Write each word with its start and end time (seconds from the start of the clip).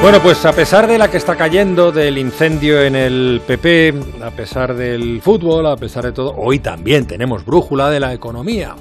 Bueno, 0.00 0.22
pues 0.22 0.46
a 0.46 0.52
pesar 0.52 0.86
de 0.86 0.96
la 0.96 1.10
que 1.10 1.16
está 1.16 1.34
cayendo, 1.34 1.90
del 1.90 2.18
incendio 2.18 2.80
en 2.82 2.94
el 2.94 3.42
PP, 3.44 3.94
a 4.22 4.30
pesar 4.30 4.76
del 4.76 5.20
fútbol, 5.20 5.66
a 5.66 5.76
pesar 5.76 6.04
de 6.04 6.12
todo, 6.12 6.32
hoy 6.36 6.60
también 6.60 7.04
tenemos 7.04 7.44
brújula 7.44 7.90
de 7.90 7.98
la 7.98 8.14
economía. 8.14 8.76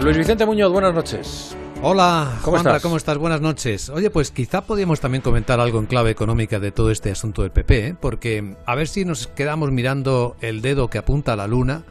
Luis 0.00 0.18
Vicente 0.18 0.44
Muñoz, 0.44 0.72
buenas 0.72 0.94
noches. 0.94 1.56
Hola, 1.80 2.40
¿Cómo 2.42 2.56
Juanra, 2.56 2.72
estás? 2.72 2.82
¿cómo 2.82 2.96
estás? 2.96 3.18
Buenas 3.18 3.40
noches. 3.40 3.88
Oye, 3.88 4.10
pues 4.10 4.32
quizá 4.32 4.62
podríamos 4.62 4.98
también 4.98 5.22
comentar 5.22 5.60
algo 5.60 5.78
en 5.78 5.86
clave 5.86 6.10
económica 6.10 6.58
de 6.58 6.72
todo 6.72 6.90
este 6.90 7.12
asunto 7.12 7.42
del 7.42 7.52
PP, 7.52 7.86
¿eh? 7.86 7.96
porque 8.00 8.56
a 8.66 8.74
ver 8.74 8.88
si 8.88 9.04
nos 9.04 9.28
quedamos 9.28 9.70
mirando 9.70 10.34
el 10.40 10.60
dedo 10.60 10.90
que 10.90 10.98
apunta 10.98 11.34
a 11.34 11.36
la 11.36 11.46
luna 11.46 11.84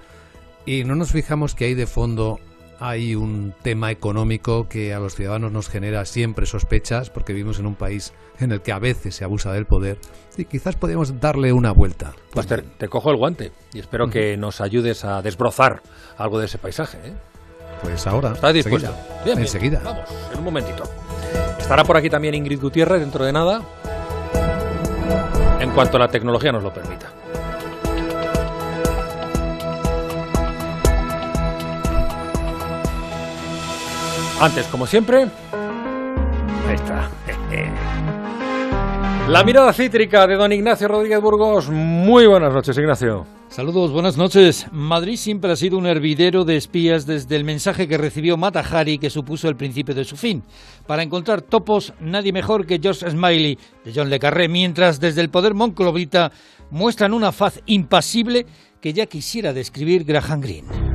y 0.66 0.84
no 0.84 0.96
nos 0.96 1.14
fijamos 1.14 1.56
que 1.56 1.64
ahí 1.64 1.74
de 1.74 1.88
fondo 1.88 2.42
hay 2.82 3.14
un 3.14 3.54
tema 3.62 3.92
económico 3.92 4.68
que 4.68 4.92
a 4.94 5.00
los 5.00 5.14
ciudadanos 5.14 5.52
nos 5.52 5.70
genera 5.70 6.04
siempre 6.06 6.48
sospechas, 6.48 7.12
porque 7.12 7.32
vivimos 7.32 7.60
en 7.60 7.68
un 7.68 7.76
país 7.76 8.12
en 8.40 8.52
el 8.52 8.62
que 8.62 8.72
a 8.72 8.80
veces 8.80 9.16
se 9.16 9.24
abusa 9.24 9.54
del 9.54 9.68
poder 9.68 10.00
y 10.36 10.46
quizás 10.46 10.76
podríamos 10.76 11.20
darle 11.20 11.54
una 11.54 11.72
vuelta. 11.72 12.14
Pues 12.32 12.48
te, 12.48 12.58
te 12.58 12.88
cojo 12.88 13.12
el 13.12 13.18
guante 13.18 13.52
y 13.72 13.80
espero 13.80 14.10
que 14.10 14.36
nos 14.36 14.62
ayudes 14.62 15.06
a 15.06 15.22
desbrozar 15.22 15.84
algo 16.18 16.40
de 16.40 16.48
ese 16.48 16.58
paisaje. 16.58 16.98
¿eh? 17.06 17.14
Pues 17.84 18.08
ahora. 18.08 18.32
¿Estás 18.32 18.54
dispuesto? 18.56 18.92
bien. 19.24 19.38
Enseguida. 19.38 19.80
Vamos, 19.86 20.10
en 20.32 20.40
un 20.40 20.46
momentito. 20.46 20.84
Estará 21.60 21.84
por 21.84 21.98
aquí 21.98 22.10
también 22.10 22.34
Ingrid 22.34 22.60
Gutiérrez 22.60 23.00
dentro 23.00 23.24
de 23.24 23.32
nada, 23.32 23.62
en 25.60 25.70
cuanto 25.70 26.00
la 26.00 26.08
tecnología 26.08 26.52
nos 26.52 26.64
lo 26.64 26.74
permita. 26.74 27.21
Antes, 34.42 34.66
como 34.70 34.88
siempre, 34.88 35.28
ahí 36.68 36.74
está. 36.74 37.12
La 39.30 39.44
mirada 39.44 39.72
cítrica 39.72 40.26
de 40.26 40.36
don 40.36 40.52
Ignacio 40.52 40.88
Rodríguez 40.88 41.22
Burgos. 41.22 41.70
Muy 41.70 42.26
buenas 42.26 42.52
noches, 42.52 42.76
Ignacio. 42.76 43.28
Saludos, 43.50 43.92
buenas 43.92 44.18
noches. 44.18 44.66
Madrid 44.72 45.18
siempre 45.18 45.52
ha 45.52 45.56
sido 45.56 45.78
un 45.78 45.86
hervidero 45.86 46.44
de 46.44 46.58
espías 46.58 47.06
desde 47.06 47.36
el 47.36 47.44
mensaje 47.44 47.88
que 47.88 48.00
recibió 48.00 48.36
Matahari 48.36 48.98
que 48.98 49.12
supuso 49.12 49.48
el 49.48 49.56
principio 49.56 49.94
de 49.94 50.06
su 50.06 50.18
fin. 50.18 50.42
Para 50.88 51.04
encontrar 51.04 51.44
topos, 51.44 51.94
nadie 52.00 52.34
mejor 52.34 52.66
que 52.66 52.80
George 52.82 53.12
Smiley 53.12 53.60
de 53.86 53.94
John 53.94 54.10
Le 54.10 54.18
Carré, 54.18 54.48
mientras 54.48 55.00
desde 55.00 55.22
el 55.22 55.30
poder 55.30 55.54
monclovita 55.54 56.32
muestran 56.72 57.14
una 57.14 57.32
faz 57.32 57.62
impasible 57.68 58.48
que 58.82 58.92
ya 58.92 59.06
quisiera 59.06 59.54
describir 59.54 60.04
Graham 60.04 60.42
Greene. 60.42 60.91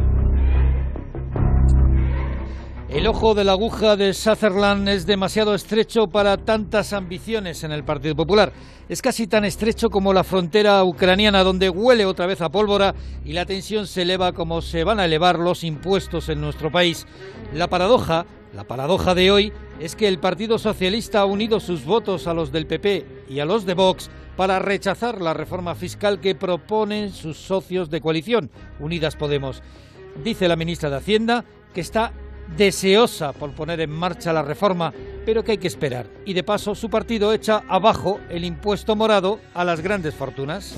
El 2.88 3.08
ojo 3.08 3.34
de 3.34 3.42
la 3.42 3.52
aguja 3.52 3.96
de 3.96 4.14
Sutherland 4.14 4.88
es 4.88 5.06
demasiado 5.06 5.56
estrecho 5.56 6.06
para 6.06 6.36
tantas 6.36 6.92
ambiciones 6.92 7.64
en 7.64 7.72
el 7.72 7.82
Partido 7.82 8.14
Popular. 8.14 8.52
Es 8.88 9.02
casi 9.02 9.26
tan 9.26 9.44
estrecho 9.44 9.88
como 9.88 10.12
la 10.12 10.22
frontera 10.22 10.84
ucraniana, 10.84 11.42
donde 11.42 11.68
huele 11.68 12.06
otra 12.06 12.26
vez 12.26 12.40
a 12.40 12.48
pólvora 12.48 12.94
y 13.24 13.32
la 13.32 13.44
tensión 13.44 13.88
se 13.88 14.02
eleva 14.02 14.32
como 14.32 14.62
se 14.62 14.84
van 14.84 15.00
a 15.00 15.04
elevar 15.06 15.40
los 15.40 15.64
impuestos 15.64 16.28
en 16.28 16.40
nuestro 16.40 16.70
país. 16.70 17.06
La 17.52 17.66
paradoja, 17.66 18.24
la 18.54 18.62
paradoja 18.62 19.16
de 19.16 19.32
hoy, 19.32 19.52
es 19.80 19.96
que 19.96 20.06
el 20.06 20.20
Partido 20.20 20.56
Socialista 20.56 21.20
ha 21.20 21.26
unido 21.26 21.58
sus 21.58 21.84
votos 21.84 22.28
a 22.28 22.34
los 22.34 22.52
del 22.52 22.68
PP 22.68 23.24
y 23.28 23.40
a 23.40 23.46
los 23.46 23.66
de 23.66 23.74
Vox 23.74 24.10
para 24.36 24.60
rechazar 24.60 25.20
la 25.20 25.34
reforma 25.34 25.74
fiscal 25.74 26.20
que 26.20 26.36
proponen 26.36 27.10
sus 27.10 27.36
socios 27.36 27.90
de 27.90 28.00
coalición, 28.00 28.48
Unidas 28.78 29.16
Podemos. 29.16 29.60
Dice 30.22 30.46
la 30.46 30.54
ministra 30.54 30.88
de 30.88 30.96
Hacienda 30.96 31.44
que 31.74 31.80
está 31.80 32.12
deseosa 32.56 33.32
por 33.32 33.52
poner 33.52 33.80
en 33.80 33.90
marcha 33.90 34.32
la 34.32 34.42
reforma, 34.42 34.92
pero 35.24 35.42
que 35.42 35.52
hay 35.52 35.58
que 35.58 35.68
esperar. 35.68 36.06
Y 36.24 36.32
de 36.32 36.44
paso 36.44 36.74
su 36.74 36.88
partido 36.88 37.32
echa 37.32 37.62
abajo 37.68 38.20
el 38.28 38.44
impuesto 38.44 38.96
morado 38.96 39.40
a 39.54 39.64
las 39.64 39.80
grandes 39.80 40.14
fortunas. 40.14 40.76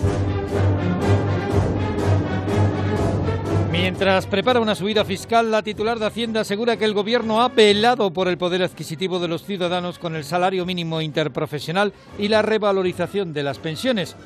Mientras 3.70 4.26
prepara 4.26 4.60
una 4.60 4.74
subida 4.74 5.04
fiscal, 5.04 5.50
la 5.50 5.62
titular 5.62 5.98
de 5.98 6.06
Hacienda 6.06 6.40
asegura 6.40 6.76
que 6.76 6.84
el 6.84 6.94
gobierno 6.94 7.40
ha 7.42 7.48
velado 7.48 8.12
por 8.12 8.26
el 8.26 8.36
poder 8.36 8.62
adquisitivo 8.62 9.20
de 9.20 9.28
los 9.28 9.44
ciudadanos 9.44 9.98
con 9.98 10.16
el 10.16 10.24
salario 10.24 10.66
mínimo 10.66 11.00
interprofesional 11.00 11.92
y 12.18 12.28
la 12.28 12.42
revalorización 12.42 13.32
de 13.32 13.44
las 13.44 13.58
pensiones. 13.58 14.16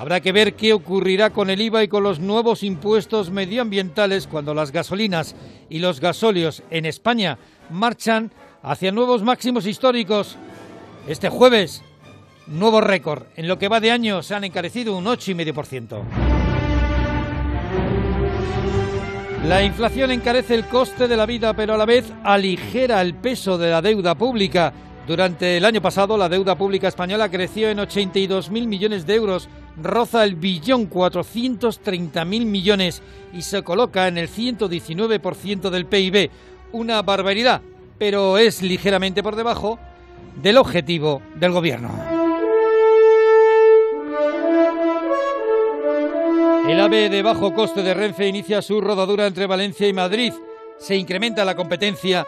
Habrá 0.00 0.20
que 0.20 0.32
ver 0.32 0.54
qué 0.54 0.72
ocurrirá 0.72 1.28
con 1.28 1.50
el 1.50 1.60
IVA 1.60 1.84
y 1.84 1.88
con 1.88 2.02
los 2.02 2.20
nuevos 2.20 2.62
impuestos 2.62 3.30
medioambientales 3.30 4.26
cuando 4.26 4.54
las 4.54 4.72
gasolinas 4.72 5.36
y 5.68 5.80
los 5.80 6.00
gasóleos 6.00 6.62
en 6.70 6.86
España 6.86 7.36
marchan 7.68 8.32
hacia 8.62 8.92
nuevos 8.92 9.22
máximos 9.22 9.66
históricos. 9.66 10.38
Este 11.06 11.28
jueves, 11.28 11.82
nuevo 12.46 12.80
récord. 12.80 13.24
En 13.36 13.46
lo 13.46 13.58
que 13.58 13.68
va 13.68 13.78
de 13.78 13.90
año 13.90 14.22
se 14.22 14.34
han 14.34 14.44
encarecido 14.44 14.96
un 14.96 15.04
8,5%. 15.04 16.02
La 19.44 19.62
inflación 19.62 20.12
encarece 20.12 20.54
el 20.54 20.64
coste 20.64 21.08
de 21.08 21.16
la 21.18 21.26
vida, 21.26 21.52
pero 21.52 21.74
a 21.74 21.76
la 21.76 21.84
vez 21.84 22.10
aligera 22.24 23.02
el 23.02 23.16
peso 23.16 23.58
de 23.58 23.68
la 23.68 23.82
deuda 23.82 24.14
pública. 24.14 24.72
Durante 25.10 25.56
el 25.56 25.64
año 25.64 25.82
pasado, 25.82 26.16
la 26.16 26.28
deuda 26.28 26.56
pública 26.56 26.86
española 26.86 27.28
creció 27.28 27.68
en 27.68 27.78
82.000 27.78 28.68
millones 28.68 29.06
de 29.06 29.16
euros, 29.16 29.48
roza 29.82 30.22
el 30.22 30.36
billón 30.36 30.88
430.000 30.88 32.46
millones 32.46 33.02
y 33.32 33.42
se 33.42 33.64
coloca 33.64 34.06
en 34.06 34.18
el 34.18 34.28
119% 34.28 35.70
del 35.70 35.86
PIB. 35.86 36.30
Una 36.70 37.02
barbaridad, 37.02 37.60
pero 37.98 38.38
es 38.38 38.62
ligeramente 38.62 39.20
por 39.20 39.34
debajo 39.34 39.80
del 40.40 40.58
objetivo 40.58 41.22
del 41.34 41.50
gobierno. 41.50 41.90
El 46.68 46.80
AVE 46.80 47.08
de 47.08 47.22
bajo 47.24 47.52
coste 47.52 47.82
de 47.82 47.94
Renfe 47.94 48.28
inicia 48.28 48.62
su 48.62 48.80
rodadura 48.80 49.26
entre 49.26 49.48
Valencia 49.48 49.88
y 49.88 49.92
Madrid. 49.92 50.32
Se 50.78 50.94
incrementa 50.94 51.44
la 51.44 51.56
competencia 51.56 52.24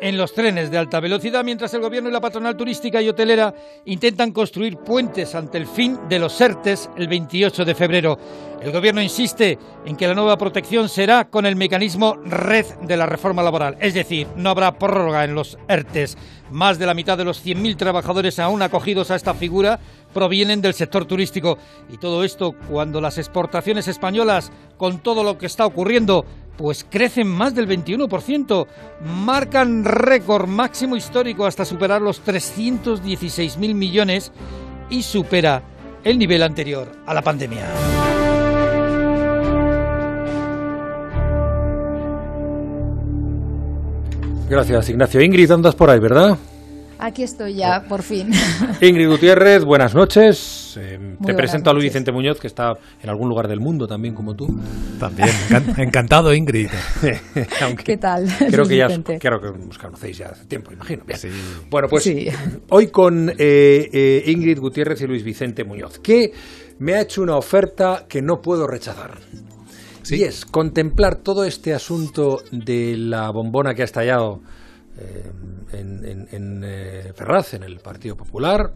en 0.00 0.16
los 0.16 0.32
trenes 0.32 0.70
de 0.70 0.78
alta 0.78 0.98
velocidad, 0.98 1.44
mientras 1.44 1.74
el 1.74 1.82
gobierno 1.82 2.08
y 2.08 2.12
la 2.12 2.20
patronal 2.20 2.56
turística 2.56 3.02
y 3.02 3.08
hotelera 3.08 3.54
intentan 3.84 4.32
construir 4.32 4.78
puentes 4.78 5.34
ante 5.34 5.58
el 5.58 5.66
fin 5.66 5.98
de 6.08 6.18
los 6.18 6.40
ERTES 6.40 6.90
el 6.96 7.08
28 7.08 7.64
de 7.64 7.74
febrero. 7.74 8.18
El 8.62 8.72
gobierno 8.72 9.00
insiste 9.02 9.58
en 9.84 9.96
que 9.96 10.06
la 10.06 10.14
nueva 10.14 10.36
protección 10.36 10.88
será 10.88 11.28
con 11.28 11.46
el 11.46 11.56
mecanismo 11.56 12.16
red 12.24 12.66
de 12.82 12.96
la 12.96 13.06
reforma 13.06 13.42
laboral, 13.42 13.76
es 13.80 13.94
decir, 13.94 14.26
no 14.36 14.50
habrá 14.50 14.78
prórroga 14.78 15.24
en 15.24 15.34
los 15.34 15.58
ERTES. 15.68 16.16
Más 16.50 16.78
de 16.78 16.86
la 16.86 16.94
mitad 16.94 17.16
de 17.16 17.24
los 17.24 17.44
100.000 17.44 17.76
trabajadores 17.76 18.38
aún 18.38 18.60
acogidos 18.62 19.10
a 19.10 19.16
esta 19.16 19.34
figura 19.34 19.78
provienen 20.12 20.60
del 20.60 20.74
sector 20.74 21.04
turístico. 21.04 21.58
Y 21.90 21.98
todo 21.98 22.24
esto 22.24 22.54
cuando 22.68 23.00
las 23.00 23.18
exportaciones 23.18 23.86
españolas, 23.86 24.50
con 24.76 24.98
todo 24.98 25.22
lo 25.22 25.38
que 25.38 25.46
está 25.46 25.64
ocurriendo, 25.64 26.26
pues 26.60 26.84
crecen 26.90 27.26
más 27.26 27.54
del 27.54 27.66
21%, 27.66 28.66
marcan 29.24 29.82
récord 29.82 30.46
máximo 30.46 30.94
histórico 30.94 31.46
hasta 31.46 31.64
superar 31.64 32.02
los 32.02 32.22
316.000 32.22 33.74
millones 33.74 34.30
y 34.90 35.02
supera 35.02 35.62
el 36.04 36.18
nivel 36.18 36.42
anterior 36.42 36.86
a 37.06 37.14
la 37.14 37.22
pandemia. 37.22 37.66
Gracias, 44.50 44.90
Ignacio. 44.90 45.22
Ingrid, 45.22 45.50
andas 45.50 45.74
por 45.74 45.88
ahí, 45.88 45.98
¿verdad? 45.98 46.36
Aquí 47.02 47.22
estoy 47.22 47.54
ya, 47.54 47.84
por 47.88 48.02
fin. 48.02 48.30
Ingrid 48.82 49.08
Gutiérrez, 49.08 49.64
buenas 49.64 49.94
noches. 49.94 50.76
Eh, 50.78 50.98
te 50.98 51.16
buenas 51.18 51.36
presento 51.36 51.70
a 51.70 51.72
Luis 51.72 51.84
noches. 51.84 51.92
Vicente 51.94 52.12
Muñoz, 52.12 52.38
que 52.38 52.46
está 52.46 52.74
en 53.02 53.08
algún 53.08 53.28
lugar 53.30 53.48
del 53.48 53.58
mundo 53.58 53.86
también, 53.86 54.14
como 54.14 54.34
tú. 54.34 54.46
También, 54.98 55.28
encan- 55.48 55.78
encantado, 55.78 56.34
Ingrid. 56.34 56.68
Aunque 57.62 57.84
¿Qué 57.84 57.96
tal, 57.96 58.26
Creo 58.50 58.66
que 58.66 58.76
ya 58.76 58.86
os, 58.88 59.00
creo 59.18 59.40
que 59.40 59.48
os 59.48 59.78
conocéis 59.78 60.18
ya 60.18 60.26
hace 60.26 60.44
tiempo, 60.44 60.72
imagino. 60.72 61.04
Bien. 61.06 61.18
Sí. 61.18 61.28
Bueno, 61.70 61.88
pues 61.88 62.04
Sí. 62.04 62.28
hoy 62.68 62.88
con 62.88 63.30
eh, 63.30 63.34
eh, 63.38 64.22
Ingrid 64.26 64.58
Gutiérrez 64.58 65.00
y 65.00 65.06
Luis 65.06 65.24
Vicente 65.24 65.64
Muñoz, 65.64 65.98
que 66.00 66.32
me 66.80 66.94
ha 66.94 67.00
hecho 67.00 67.22
una 67.22 67.36
oferta 67.36 68.04
que 68.08 68.20
no 68.20 68.42
puedo 68.42 68.66
rechazar. 68.66 69.12
Y 70.10 70.24
es 70.24 70.44
contemplar 70.44 71.16
todo 71.16 71.44
este 71.44 71.72
asunto 71.72 72.40
de 72.50 72.96
la 72.98 73.30
bombona 73.30 73.74
que 73.74 73.82
ha 73.82 73.84
estallado 73.84 74.40
eh, 74.98 75.30
en, 75.72 76.04
en- 76.04 76.28
en, 76.32 76.64
eh, 76.64 77.12
Ferraz, 77.14 77.54
en 77.54 77.62
el 77.62 77.78
Partido 77.78 78.16
Popular, 78.16 78.72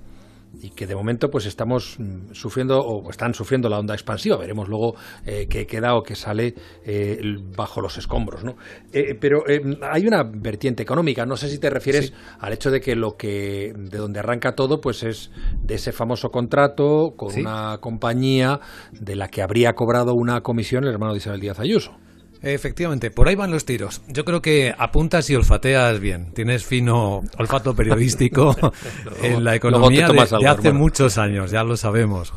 y 0.62 0.70
que 0.70 0.86
de 0.86 0.94
momento 0.94 1.30
pues 1.30 1.46
estamos 1.46 1.96
mm, 1.98 2.32
sufriendo 2.32 2.78
o 2.78 3.10
están 3.10 3.34
sufriendo 3.34 3.68
la 3.68 3.80
onda 3.80 3.92
expansiva. 3.94 4.36
Veremos 4.36 4.68
luego 4.68 4.94
eh, 5.26 5.48
qué 5.50 5.66
queda 5.66 5.96
o 5.96 6.02
qué 6.04 6.14
sale 6.14 6.54
eh, 6.84 7.18
bajo 7.56 7.80
los 7.80 7.98
escombros. 7.98 8.44
¿no? 8.44 8.54
Eh, 8.92 9.16
pero 9.20 9.42
hay 9.82 10.06
una 10.06 10.22
vertiente 10.22 10.84
económica. 10.84 11.26
No 11.26 11.36
sé 11.36 11.48
si 11.48 11.58
te 11.58 11.70
refieres 11.70 12.12
al 12.38 12.52
hecho 12.52 12.70
de 12.70 12.80
que 12.80 12.94
lo 12.94 13.16
que 13.16 13.72
de 13.76 13.98
donde 13.98 14.20
arranca 14.20 14.54
todo 14.54 14.80
pues 14.80 15.02
es 15.02 15.32
de 15.60 15.74
ese 15.74 15.90
famoso 15.90 16.28
contrato 16.30 17.14
con 17.16 17.32
una 17.40 17.78
compañía 17.78 18.60
de 18.92 19.16
la 19.16 19.26
que 19.26 19.42
habría 19.42 19.72
cobrado 19.72 20.12
una 20.14 20.40
comisión 20.42 20.84
el 20.84 20.90
hermano 20.92 21.14
de 21.14 21.18
Isabel 21.18 21.40
Díaz 21.40 21.58
Ayuso. 21.58 21.96
Efectivamente, 22.44 23.10
por 23.10 23.28
ahí 23.28 23.34
van 23.34 23.50
los 23.50 23.64
tiros. 23.64 24.02
Yo 24.08 24.24
creo 24.24 24.42
que 24.42 24.74
apuntas 24.76 25.28
y 25.30 25.34
olfateas 25.34 25.98
bien. 25.98 26.32
Tienes 26.34 26.64
fino 26.64 27.22
olfato 27.38 27.74
periodístico 27.74 28.54
en 29.22 29.44
la 29.44 29.54
economía 29.54 30.08
de, 30.08 30.48
hace 30.48 30.72
muchos 30.72 31.16
años, 31.18 31.50
ya 31.50 31.64
lo 31.64 31.76
sabemos. 31.76 32.32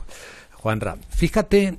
Juanra, 0.53 0.97
fíjate, 1.09 1.77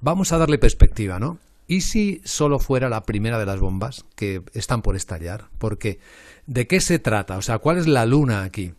vamos 0.00 0.32
a 0.32 0.38
darle 0.38 0.58
perspectiva, 0.58 1.18
¿no? 1.18 1.38
¿Y 1.66 1.82
si 1.82 2.20
solo 2.24 2.58
fuera 2.58 2.88
la 2.88 3.04
primera 3.04 3.38
de 3.38 3.46
las 3.46 3.60
bombas 3.60 4.04
que 4.16 4.42
están 4.54 4.82
por 4.82 4.96
estallar? 4.96 5.44
Porque, 5.58 6.00
¿de 6.46 6.66
qué 6.66 6.80
se 6.80 6.98
trata? 6.98 7.36
O 7.36 7.42
sea, 7.42 7.58
¿cuál 7.58 7.78
es 7.78 7.86
la 7.86 8.06
luna 8.06 8.42
aquí? 8.42 8.72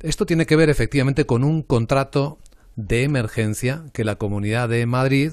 Esto 0.00 0.26
tiene 0.26 0.46
que 0.46 0.54
ver 0.54 0.70
efectivamente 0.70 1.26
con 1.26 1.42
un 1.42 1.62
contrato 1.62 2.38
de 2.76 3.02
emergencia 3.02 3.84
que 3.92 4.04
la 4.04 4.16
Comunidad 4.16 4.68
de 4.68 4.86
Madrid 4.86 5.32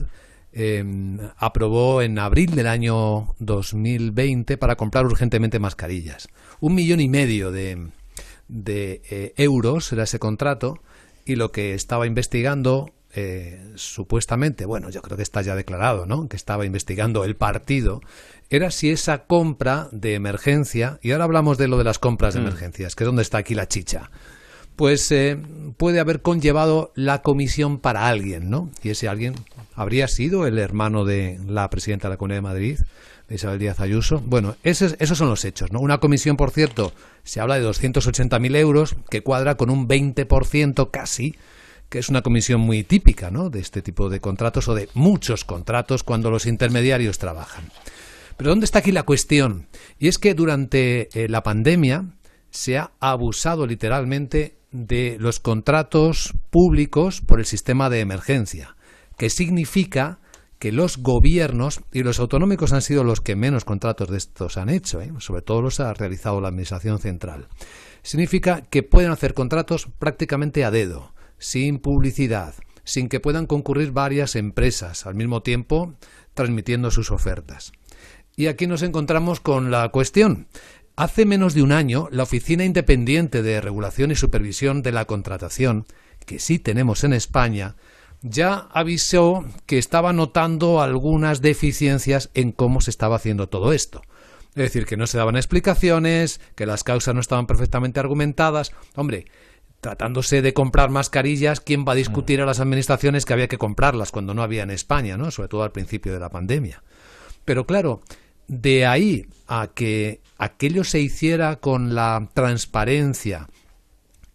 Em, 0.56 1.18
aprobó 1.38 2.04
en 2.04 2.20
abril 2.20 2.54
del 2.54 2.68
año 2.68 3.34
2020 3.40 4.56
para 4.58 4.76
comprar 4.76 5.04
urgentemente 5.04 5.58
mascarillas. 5.58 6.28
Un 6.60 6.76
millón 6.76 7.00
y 7.00 7.10
medio 7.10 7.52
de, 7.52 7.90
eh, 8.48 9.34
euros 9.38 9.92
era 9.92 10.04
ese 10.04 10.20
contrato 10.20 10.76
y 11.26 11.38
lo 11.38 11.52
que 11.52 11.74
estaba 11.74 12.06
investigando 12.06 12.94
eh, 13.16 13.64
supuestamente, 13.76 14.66
bueno, 14.66 14.92
yo 14.92 15.02
creo 15.02 15.18
que 15.18 15.24
está 15.24 15.42
ya 15.42 15.56
declarado, 15.56 16.06
¿no? 16.06 16.28
Que 16.28 16.36
estaba 16.36 16.66
investigando 16.68 17.24
el 17.24 17.36
partido, 17.36 18.02
era 18.52 18.70
si 18.70 18.92
esa 18.92 19.26
compra 19.26 19.88
de 19.92 20.14
emergencia, 20.14 21.00
y 21.02 21.12
ahora 21.12 21.24
hablamos 21.24 21.58
de 21.58 21.68
lo 21.68 21.78
de 21.78 21.84
las 21.84 22.00
compras 22.00 22.34
de 22.36 22.42
mm. 22.42 22.44
emergencias, 22.44 22.96
que 22.96 23.04
es 23.04 23.08
donde 23.08 23.22
está 23.22 23.40
aquí 23.40 23.54
la 23.56 23.68
chicha, 23.68 24.10
pues 24.76 25.12
eh, 25.12 25.38
puede 25.78 26.00
haber 26.00 26.22
conllevado 26.22 26.92
la 26.96 27.22
comisión 27.22 27.80
para 27.80 28.08
alguien, 28.08 28.50
¿no? 28.50 28.72
Y 28.82 28.90
ese 28.90 29.08
alguien 29.08 29.36
habría 29.76 30.08
sido 30.08 30.46
el 30.48 30.60
hermano 30.60 31.06
de 31.06 31.40
la 31.48 31.70
presidenta 31.70 32.08
de 32.08 32.14
la 32.14 32.18
Comunidad 32.18 32.38
de 32.38 32.42
Madrid, 32.42 32.80
Isabel 33.30 33.60
Díaz 33.60 33.80
Ayuso. 33.80 34.22
Bueno, 34.26 34.56
esos, 34.64 34.96
esos 35.00 35.18
son 35.18 35.30
los 35.30 35.46
hechos, 35.46 35.72
¿no? 35.72 35.80
Una 35.80 36.00
comisión, 36.00 36.38
por 36.38 36.52
cierto, 36.52 36.94
se 37.24 37.40
habla 37.40 37.60
de 37.60 37.68
280.000 37.68 38.56
euros, 38.58 38.96
que 39.10 39.22
cuadra 39.22 39.56
con 39.56 39.70
un 39.70 39.88
20% 39.88 40.92
casi, 40.92 41.36
que 41.90 42.00
es 42.00 42.10
una 42.10 42.22
comisión 42.22 42.62
muy 42.62 42.84
típica, 42.84 43.32
¿no? 43.32 43.50
De 43.50 43.60
este 43.60 43.82
tipo 43.82 44.10
de 44.10 44.20
contratos 44.20 44.68
o 44.68 44.76
de 44.76 44.90
muchos 44.94 45.46
contratos 45.46 46.04
cuando 46.04 46.32
los 46.32 46.46
intermediarios 46.46 47.18
trabajan. 47.18 47.72
Pero 48.38 48.50
¿dónde 48.50 48.66
está 48.66 48.80
aquí 48.80 48.92
la 48.92 49.04
cuestión? 49.04 49.68
Y 50.00 50.08
es 50.08 50.18
que 50.18 50.34
durante 50.34 51.10
eh, 51.14 51.30
la 51.30 51.44
pandemia 51.44 52.06
se 52.50 52.78
ha 52.78 52.92
abusado 53.00 53.66
literalmente 53.66 54.56
de 54.72 55.18
los 55.20 55.40
contratos 55.40 56.34
públicos 56.50 57.22
por 57.22 57.40
el 57.40 57.46
sistema 57.46 57.90
de 57.90 58.00
emergencia, 58.00 58.76
que 59.18 59.30
significa 59.30 60.20
que 60.60 60.72
los 60.72 60.98
gobiernos 60.98 61.82
y 61.92 62.04
los 62.04 62.20
autonómicos 62.20 62.72
han 62.72 62.82
sido 62.82 63.04
los 63.04 63.20
que 63.20 63.36
menos 63.36 63.66
contratos 63.66 64.10
de 64.10 64.18
estos 64.18 64.58
han 64.58 64.70
hecho, 64.70 65.02
¿eh? 65.02 65.12
sobre 65.20 65.42
todo 65.42 65.62
los 65.62 65.80
ha 65.80 65.94
realizado 65.94 66.40
la 66.40 66.48
Administración 66.48 67.00
Central. 67.00 67.50
Significa 68.02 68.62
que 68.62 68.82
pueden 68.82 69.12
hacer 69.12 69.34
contratos 69.34 69.90
prácticamente 70.00 70.64
a 70.64 70.72
dedo, 70.72 71.14
sin 71.38 71.80
publicidad, 71.80 72.56
sin 72.86 73.10
que 73.10 73.20
puedan 73.20 73.46
concurrir 73.46 73.92
varias 73.92 74.36
empresas 74.36 75.06
al 75.06 75.16
mismo 75.16 75.42
tiempo 75.42 75.96
transmitiendo 76.34 76.92
sus 76.92 77.12
ofertas. 77.12 77.74
Y 78.36 78.48
aquí 78.48 78.66
nos 78.66 78.82
encontramos 78.82 79.40
con 79.40 79.70
la 79.70 79.90
cuestión. 79.90 80.48
Hace 80.96 81.26
menos 81.26 81.54
de 81.54 81.64
un 81.64 81.72
año, 81.72 82.08
la 82.12 82.24
Oficina 82.24 82.66
Independiente 82.66 83.42
de 83.42 83.62
Regulación 83.62 84.12
y 84.12 84.16
Supervisión 84.16 84.82
de 84.82 84.92
la 84.92 85.06
Contratación, 85.06 85.86
que 86.26 86.40
sí 86.40 86.60
tenemos 86.60 87.04
en 87.04 87.14
España, 87.14 87.76
ya 88.24 88.70
avisó 88.72 89.46
que 89.66 89.78
estaba 89.78 90.14
notando 90.14 90.82
algunas 90.82 91.42
deficiencias 91.42 92.32
en 92.34 92.54
cómo 92.54 92.82
se 92.82 92.90
estaba 92.90 93.18
haciendo 93.18 93.50
todo 93.50 93.74
esto. 93.74 94.02
Es 94.56 94.64
decir, 94.64 94.86
que 94.86 94.98
no 94.98 95.08
se 95.08 95.18
daban 95.18 95.36
explicaciones, 95.36 96.40
que 96.56 96.66
las 96.66 96.84
causas 96.84 97.14
no 97.14 97.22
estaban 97.22 97.48
perfectamente 97.48 98.00
argumentadas. 98.00 98.72
Hombre, 98.96 99.26
tratándose 99.82 100.42
de 100.42 100.54
comprar 100.54 100.90
mascarillas, 100.90 101.60
¿quién 101.60 101.86
va 101.86 101.92
a 101.92 101.96
discutir 101.96 102.40
a 102.40 102.46
las 102.46 102.62
administraciones 102.62 103.26
que 103.26 103.34
había 103.34 103.50
que 103.50 103.58
comprarlas 103.58 104.12
cuando 104.12 104.34
no 104.34 104.42
había 104.42 104.64
en 104.64 104.72
España, 104.72 105.18
¿no? 105.18 105.30
Sobre 105.30 105.50
todo 105.50 105.64
al 105.64 105.72
principio 105.72 106.14
de 106.14 106.20
la 106.20 106.30
pandemia. 106.30 106.82
Pero 107.44 107.66
claro, 107.66 108.02
de 108.48 108.86
ahí 108.86 109.28
a 109.48 109.72
que 109.74 110.22
aquello 110.38 110.86
se 110.86 111.02
hiciera 111.02 111.58
con 111.58 111.94
la 111.94 112.30
transparencia 112.34 113.50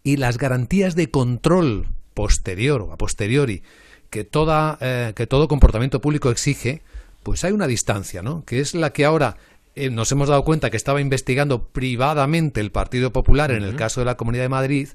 y 0.03 0.17
las 0.17 0.37
garantías 0.37 0.95
de 0.95 1.09
control 1.09 1.87
posterior 2.13 2.81
o 2.81 2.93
a 2.93 2.97
posteriori 2.97 3.63
que, 4.09 4.23
toda, 4.23 4.77
eh, 4.81 5.13
que 5.15 5.27
todo 5.27 5.47
comportamiento 5.47 6.01
público 6.01 6.31
exige, 6.31 6.81
pues 7.23 7.43
hay 7.43 7.51
una 7.51 7.67
distancia, 7.67 8.21
¿no? 8.21 8.43
Que 8.45 8.59
es 8.59 8.73
la 8.73 8.91
que 8.91 9.05
ahora 9.05 9.37
eh, 9.75 9.89
nos 9.89 10.11
hemos 10.11 10.29
dado 10.29 10.43
cuenta 10.43 10.69
que 10.69 10.77
estaba 10.77 11.01
investigando 11.01 11.67
privadamente 11.67 12.59
el 12.59 12.71
Partido 12.71 13.11
Popular 13.11 13.51
en 13.51 13.63
el 13.63 13.75
caso 13.75 14.01
de 14.01 14.05
la 14.05 14.17
Comunidad 14.17 14.43
de 14.43 14.49
Madrid 14.49 14.89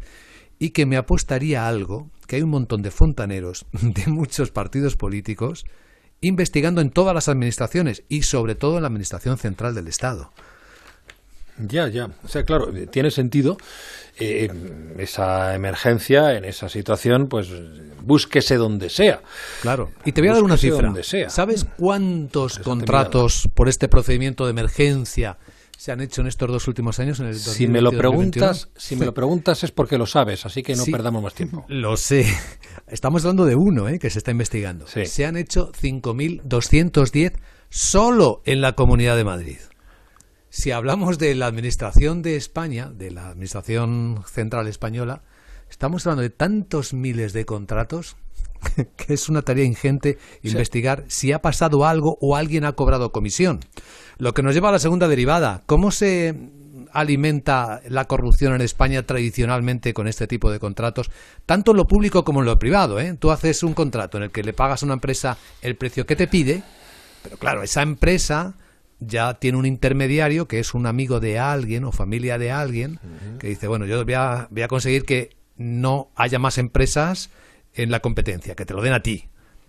y 0.58 0.70
que 0.70 0.87
me 0.87 0.96
apostaría 0.96 1.69
algo, 1.69 2.11
que 2.26 2.37
hay 2.37 2.43
un 2.43 2.50
montón 2.50 2.82
de 2.82 2.90
fontaneros 2.90 3.66
de 3.72 4.06
muchos 4.06 4.50
partidos 4.50 4.96
políticos 4.96 5.64
investigando 6.20 6.81
en 6.81 6.90
todas 6.90 7.14
las 7.14 7.28
administraciones 7.28 8.02
y 8.08 8.22
sobre 8.22 8.55
todo 8.55 8.76
en 8.76 8.82
la 8.82 8.88
Administración 8.88 9.37
Central 9.37 9.75
del 9.75 9.88
Estado. 9.88 10.32
Ya, 11.59 11.89
ya. 11.89 12.11
O 12.25 12.29
sea, 12.29 12.45
claro, 12.45 12.69
tiene 12.91 13.11
sentido 13.11 13.56
eh, 14.19 14.49
esa 14.99 15.55
emergencia, 15.55 16.37
en 16.37 16.45
esa 16.45 16.69
situación, 16.69 17.29
pues 17.29 17.49
búsquese 18.03 18.56
donde 18.56 18.91
sea. 18.91 19.21
Claro. 19.62 19.91
Y 20.05 20.12
te 20.12 20.21
voy 20.21 20.31
a 20.31 20.35
dar 20.35 20.43
una 20.43 20.56
cifra. 20.56 20.93
¿Sabes 21.29 21.67
cuántos 21.77 22.59
contratos 22.59 23.49
por 23.55 23.69
este 23.69 23.89
procedimiento 23.89 24.45
de 24.45 24.51
emergencia 24.51 25.39
se 25.77 25.93
han 25.93 26.01
hecho 26.01 26.21
en 26.21 26.29
estos 26.29 26.49
dos 26.49 26.69
últimos 26.69 26.99
años 27.00 27.21
en 27.21 27.26
el 27.26 27.35
Si 27.35 27.67
me 27.67 27.81
lo 27.81 27.90
preguntas, 27.90 28.71
si 28.76 28.97
me 28.97 29.05
lo 29.05 29.12
preguntas 29.12 29.64
es 29.64 29.71
porque 29.71 29.99
lo 29.99 30.07
sabes, 30.07 30.47
así 30.47 30.62
que 30.62 30.76
no 30.76 30.85
perdamos 30.85 31.23
más 31.23 31.35
tiempo. 31.35 31.64
Lo 31.69 31.97
sé. 31.97 32.26
Estamos 32.87 33.25
hablando 33.25 33.45
de 33.45 33.57
uno, 33.57 33.88
¿eh? 33.88 33.99
que 33.99 34.11
se 34.11 34.19
está 34.19 34.31
investigando. 34.31 34.87
Se 34.87 35.26
han 35.26 35.37
hecho 35.37 35.73
5.210 35.73 37.35
solo 37.69 38.40
en 38.45 38.61
la 38.61 38.75
Comunidad 38.75 39.17
de 39.17 39.25
Madrid. 39.25 39.59
Si 40.56 40.70
hablamos 40.70 41.18
de 41.18 41.34
la 41.34 41.49
Administración 41.49 42.23
de 42.23 42.37
España, 42.37 42.88
de 42.88 43.11
la 43.11 43.30
Administración 43.30 44.23
Central 44.25 44.68
Española, 44.68 45.25
estamos 45.68 46.06
hablando 46.06 46.23
de 46.23 46.30
tantos 46.30 46.94
miles 46.94 47.32
de 47.32 47.44
contratos 47.44 48.14
que 48.96 49.14
es 49.14 49.28
una 49.28 49.42
tarea 49.42 49.64
ingente 49.64 50.16
investigar 50.44 51.06
si 51.08 51.32
ha 51.32 51.42
pasado 51.42 51.84
algo 51.84 52.18
o 52.20 52.37
alguien 52.37 52.64
ha 52.64 52.75
cobrado 52.75 53.11
comisión. 53.11 53.58
Lo 54.16 54.32
que 54.32 54.44
nos 54.44 54.54
lleva 54.54 54.68
a 54.68 54.73
la 54.73 54.78
segunda 54.78 55.08
derivada. 55.08 55.64
¿Cómo 55.66 55.90
se 55.90 56.52
alimenta 56.92 57.82
la 57.88 58.04
corrupción 58.04 58.54
en 58.54 58.61
España 58.61 59.02
tradicionalmente 59.02 59.92
con 59.92 60.06
este 60.06 60.28
tipo 60.28 60.52
de 60.52 60.61
contratos, 60.61 61.11
tanto 61.46 61.73
en 61.73 61.78
lo 61.78 61.88
público 61.88 62.23
como 62.23 62.40
en 62.40 62.46
lo 62.46 62.61
privado. 62.61 63.00
¿eh? 63.00 63.16
Tú 63.18 63.32
haces 63.32 63.64
un 63.64 63.75
contrato 63.75 64.18
en 64.18 64.23
el 64.23 64.30
que 64.30 64.44
le 64.44 64.52
pagas 64.52 64.84
a 64.84 64.87
una 64.87 64.94
empresa 64.94 65.37
el 65.62 65.75
precio 65.75 66.06
que 66.06 66.14
te 66.14 66.28
pide, 66.28 66.62
pero 67.25 67.38
claro, 67.38 67.64
esa 67.64 67.82
empresa 67.82 68.54
ya 69.01 69.35
tiene 69.35 69.59
un 69.59 69.67
intermediario 69.67 70.49
que 70.49 70.59
es 70.59 70.75
un 70.75 70.87
amigo 70.87 71.21
de 71.21 71.39
alguien 71.39 71.85
o 71.85 71.93
familia 71.93 72.39
de 72.39 72.51
alguien 72.51 73.01
que 73.39 73.49
dice, 73.49 73.69
bueno, 73.69 73.87
yo 73.87 74.05
voy 74.05 74.15
a, 74.15 74.49
voy 74.51 74.63
a 74.63 74.69
conseguir 74.69 75.05
que 75.05 75.37
no 75.57 76.11
haya 76.17 76.39
más 76.39 76.59
empresas 76.59 77.31
en 77.75 77.91
la 77.91 78.01
competencia, 78.01 78.55
que 78.55 78.67
te 78.67 78.75
lo 78.75 78.83
den 78.83 78.93
a 78.93 79.03
ti. 79.03 79.29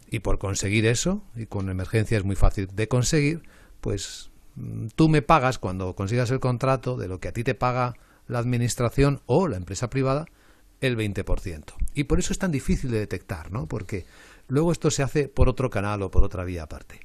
Y 0.10 0.20
por 0.20 0.38
conseguir 0.38 0.86
eso, 0.86 1.24
y 1.36 1.48
con 1.48 1.70
emergencia 1.70 2.18
es 2.18 2.24
muy 2.24 2.36
fácil 2.36 2.68
de 2.74 2.88
conseguir, 2.88 3.44
pues 3.82 4.30
mm, 4.56 4.88
tú 4.96 5.10
me 5.10 5.22
pagas 5.22 5.58
cuando 5.58 5.96
consigas 5.96 6.30
el 6.32 6.40
contrato 6.40 6.98
de 6.98 7.08
lo 7.08 7.20
que 7.20 7.30
a 7.30 7.34
ti 7.34 7.44
te 7.44 7.56
paga 7.56 7.96
la 8.28 8.40
administración 8.40 9.22
o 9.26 9.48
la 9.48 9.58
empresa 9.58 9.90
privada 9.90 10.26
el 10.82 10.98
20%. 10.98 11.74
Y 11.94 12.06
por 12.06 12.20
eso 12.20 12.34
es 12.34 12.40
tan 12.40 12.52
difícil 12.52 12.92
de 12.92 13.00
detectar, 13.00 13.52
¿no? 13.52 13.68
Porque 13.68 14.06
luego 14.48 14.72
esto 14.72 14.92
se 14.92 15.04
hace 15.04 15.28
por 15.28 15.50
otro 15.50 15.70
canal 15.70 16.02
o 16.04 16.12
por 16.12 16.24
otra 16.24 16.44
vía 16.44 16.64
aparte. 16.64 17.00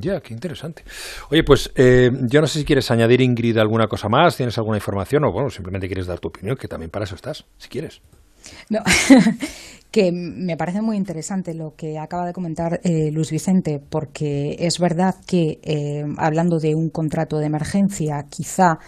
Ya, 0.00 0.20
qué 0.20 0.34
interesante. 0.34 0.84
Oye, 1.30 1.42
pues 1.44 1.72
eh, 1.74 2.10
yo 2.28 2.40
no 2.40 2.46
sé 2.46 2.60
si 2.60 2.64
quieres 2.64 2.90
añadir, 2.90 3.20
Ingrid, 3.20 3.56
alguna 3.58 3.86
cosa 3.86 4.08
más, 4.08 4.36
tienes 4.36 4.56
alguna 4.58 4.76
información 4.76 5.24
o, 5.24 5.32
bueno, 5.32 5.50
simplemente 5.50 5.86
quieres 5.86 6.06
dar 6.06 6.20
tu 6.20 6.28
opinión, 6.28 6.56
que 6.56 6.68
también 6.68 6.90
para 6.90 7.04
eso 7.04 7.14
estás, 7.14 7.46
si 7.56 7.68
quieres. 7.68 8.00
No, 8.68 8.80
que 9.90 10.12
me 10.12 10.56
parece 10.56 10.82
muy 10.82 10.96
interesante 10.96 11.54
lo 11.54 11.74
que 11.76 11.98
acaba 11.98 12.26
de 12.26 12.32
comentar 12.32 12.80
eh, 12.84 13.10
Luis 13.10 13.30
Vicente, 13.30 13.80
porque 13.88 14.56
es 14.58 14.78
verdad 14.78 15.14
que, 15.26 15.58
eh, 15.62 16.04
hablando 16.18 16.58
de 16.58 16.74
un 16.74 16.90
contrato 16.90 17.38
de 17.38 17.46
emergencia, 17.46 18.24
quizá 18.28 18.78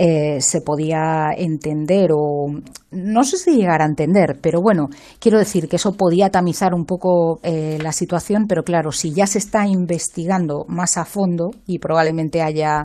eh, 0.00 0.40
se 0.40 0.60
podía 0.60 1.30
entender 1.36 2.10
o 2.14 2.46
no 2.92 3.24
sé 3.24 3.36
si 3.36 3.56
llegar 3.56 3.82
a 3.82 3.84
entender, 3.86 4.38
pero 4.40 4.60
bueno, 4.62 4.90
quiero 5.18 5.38
decir 5.38 5.68
que 5.68 5.74
eso 5.74 5.94
podía 5.94 6.30
tamizar 6.30 6.72
un 6.72 6.84
poco 6.84 7.40
eh, 7.42 7.78
la 7.82 7.90
situación, 7.90 8.46
pero 8.46 8.62
claro, 8.62 8.92
si 8.92 9.12
ya 9.12 9.26
se 9.26 9.38
está 9.38 9.66
investigando 9.66 10.64
más 10.68 10.96
a 10.98 11.04
fondo 11.04 11.50
y 11.66 11.80
probablemente 11.80 12.42
haya 12.42 12.84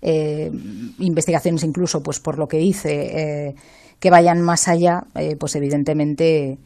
eh, 0.00 0.50
investigaciones 0.98 1.62
incluso, 1.62 2.02
pues 2.02 2.20
por 2.20 2.38
lo 2.38 2.46
que 2.46 2.56
dice, 2.56 3.54
que 4.00 4.10
vayan 4.10 4.40
más 4.40 4.66
allá, 4.66 5.02
pues 5.38 5.56
evidentemente 5.56 6.58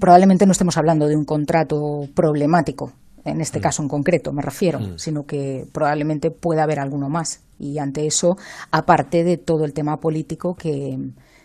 probablemente 0.00 0.44
no 0.44 0.52
estemos 0.52 0.76
hablando 0.76 1.06
de 1.06 1.16
un 1.16 1.24
contrato 1.24 1.76
problemático, 2.14 2.92
en 3.24 3.40
este 3.40 3.58
mm. 3.58 3.62
caso 3.62 3.82
en 3.82 3.88
concreto 3.88 4.32
me 4.32 4.42
refiero, 4.42 4.80
mm. 4.80 4.98
sino 4.98 5.24
que 5.24 5.66
probablemente 5.72 6.30
pueda 6.30 6.64
haber 6.64 6.80
alguno 6.80 7.08
más. 7.08 7.40
Y 7.62 7.78
ante 7.78 8.06
eso, 8.06 8.36
aparte 8.72 9.22
de 9.22 9.36
todo 9.36 9.64
el 9.64 9.72
tema 9.72 10.00
político 10.00 10.56
que, 10.56 10.98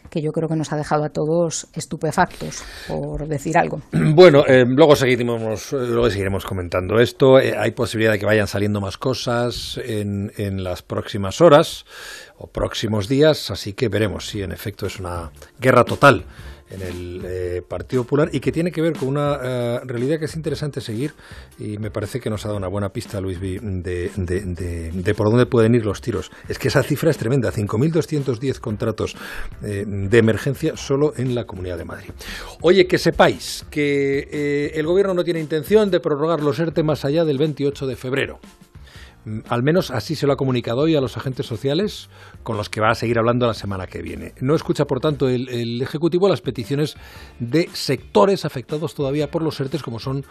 que 0.09 0.21
yo 0.21 0.31
creo 0.31 0.49
que 0.49 0.55
nos 0.55 0.73
ha 0.73 0.77
dejado 0.77 1.03
a 1.03 1.09
todos 1.09 1.67
estupefactos, 1.73 2.63
por 2.87 3.27
decir 3.27 3.55
algo. 3.57 3.81
Bueno, 3.91 4.43
eh, 4.47 4.65
luego, 4.67 4.95
seguiremos, 4.95 5.71
luego 5.71 6.09
seguiremos 6.09 6.43
comentando 6.43 6.99
esto. 6.99 7.39
Eh, 7.39 7.55
hay 7.55 7.71
posibilidad 7.71 8.13
de 8.13 8.19
que 8.19 8.25
vayan 8.25 8.47
saliendo 8.47 8.81
más 8.81 8.97
cosas 8.97 9.79
en, 9.83 10.31
en 10.37 10.63
las 10.63 10.81
próximas 10.81 11.39
horas 11.39 11.85
o 12.37 12.47
próximos 12.47 13.07
días, 13.07 13.51
así 13.51 13.73
que 13.73 13.89
veremos 13.89 14.27
si 14.27 14.41
en 14.41 14.51
efecto 14.51 14.87
es 14.87 14.99
una 14.99 15.31
guerra 15.59 15.83
total 15.83 16.25
en 16.69 16.81
el 16.81 17.25
eh, 17.25 17.61
Partido 17.67 18.03
Popular 18.03 18.29
y 18.31 18.39
que 18.39 18.51
tiene 18.51 18.71
que 18.71 18.81
ver 18.81 18.93
con 18.93 19.09
una 19.09 19.39
eh, 19.41 19.79
realidad 19.85 20.19
que 20.19 20.25
es 20.25 20.35
interesante 20.35 20.81
seguir 20.81 21.13
y 21.59 21.77
me 21.77 21.91
parece 21.91 22.19
que 22.19 22.29
nos 22.29 22.45
ha 22.45 22.49
dado 22.49 22.57
una 22.57 22.67
buena 22.67 22.89
pista, 22.89 23.21
Luis, 23.21 23.39
de, 23.39 25.13
por 25.15 25.29
dónde 25.29 25.45
pueden 25.45 25.75
ir 25.75 25.85
los 25.85 26.01
tiros. 26.01 26.31
Es 26.47 26.59
que 26.59 26.67
esa 26.67 26.83
cifra 26.83 27.11
es 27.11 27.17
tremenda, 27.17 27.51
5.210 27.51 28.59
contratos 28.59 29.15
eh, 29.63 29.85
de 29.87 30.17
emergencia 30.17 30.75
solo 30.75 31.13
en 31.17 31.35
la 31.35 31.45
Comunidad 31.45 31.77
de 31.77 31.85
Madrid. 31.85 32.09
Oye, 32.61 32.87
que 32.87 32.97
sepáis 32.97 33.65
que 33.69 34.71
el 34.73 34.85
Gobierno 34.85 35.13
no 35.13 35.23
tiene 35.23 35.39
intención 35.39 35.89
de 35.89 35.99
prorrogar 35.99 36.41
los 36.41 36.59
ERTE 36.59 36.83
más 36.83 37.05
allá 37.05 37.25
del 37.25 37.37
28 37.37 37.87
de 37.87 37.95
febrero. 37.95 38.39
Mm, 39.27 39.39
al 39.49 39.61
menos 39.61 39.91
así 39.91 40.15
se 40.15 40.25
lo 40.25 40.33
ha 40.33 40.37
comunicado 40.37 40.81
hoy 40.81 40.95
a 40.95 41.01
los 41.01 41.17
agentes 41.17 41.45
sociales 41.45 42.09
con 42.43 42.55
los 42.55 42.69
que 42.69 42.79
va 42.79 42.91
a 42.91 42.95
seguir 42.95 43.19
hablando 43.19 43.45
la 43.45 43.53
semana 43.53 43.85
que 43.85 44.01
viene. 44.01 44.33
No 44.39 44.55
escucha, 44.55 44.85
por 44.85 45.01
tanto, 45.01 45.27
el, 45.27 45.81
Ejecutivo 45.81 46.29
las 46.29 46.41
peticiones 46.41 46.95
de 47.39 47.69
sectores 47.73 48.45
afectados 48.45 48.95
todavía 48.95 49.29
por 49.29 49.41
los 49.41 49.59
ERTES, 49.59 49.83
como 49.83 49.99
son, 49.99 50.25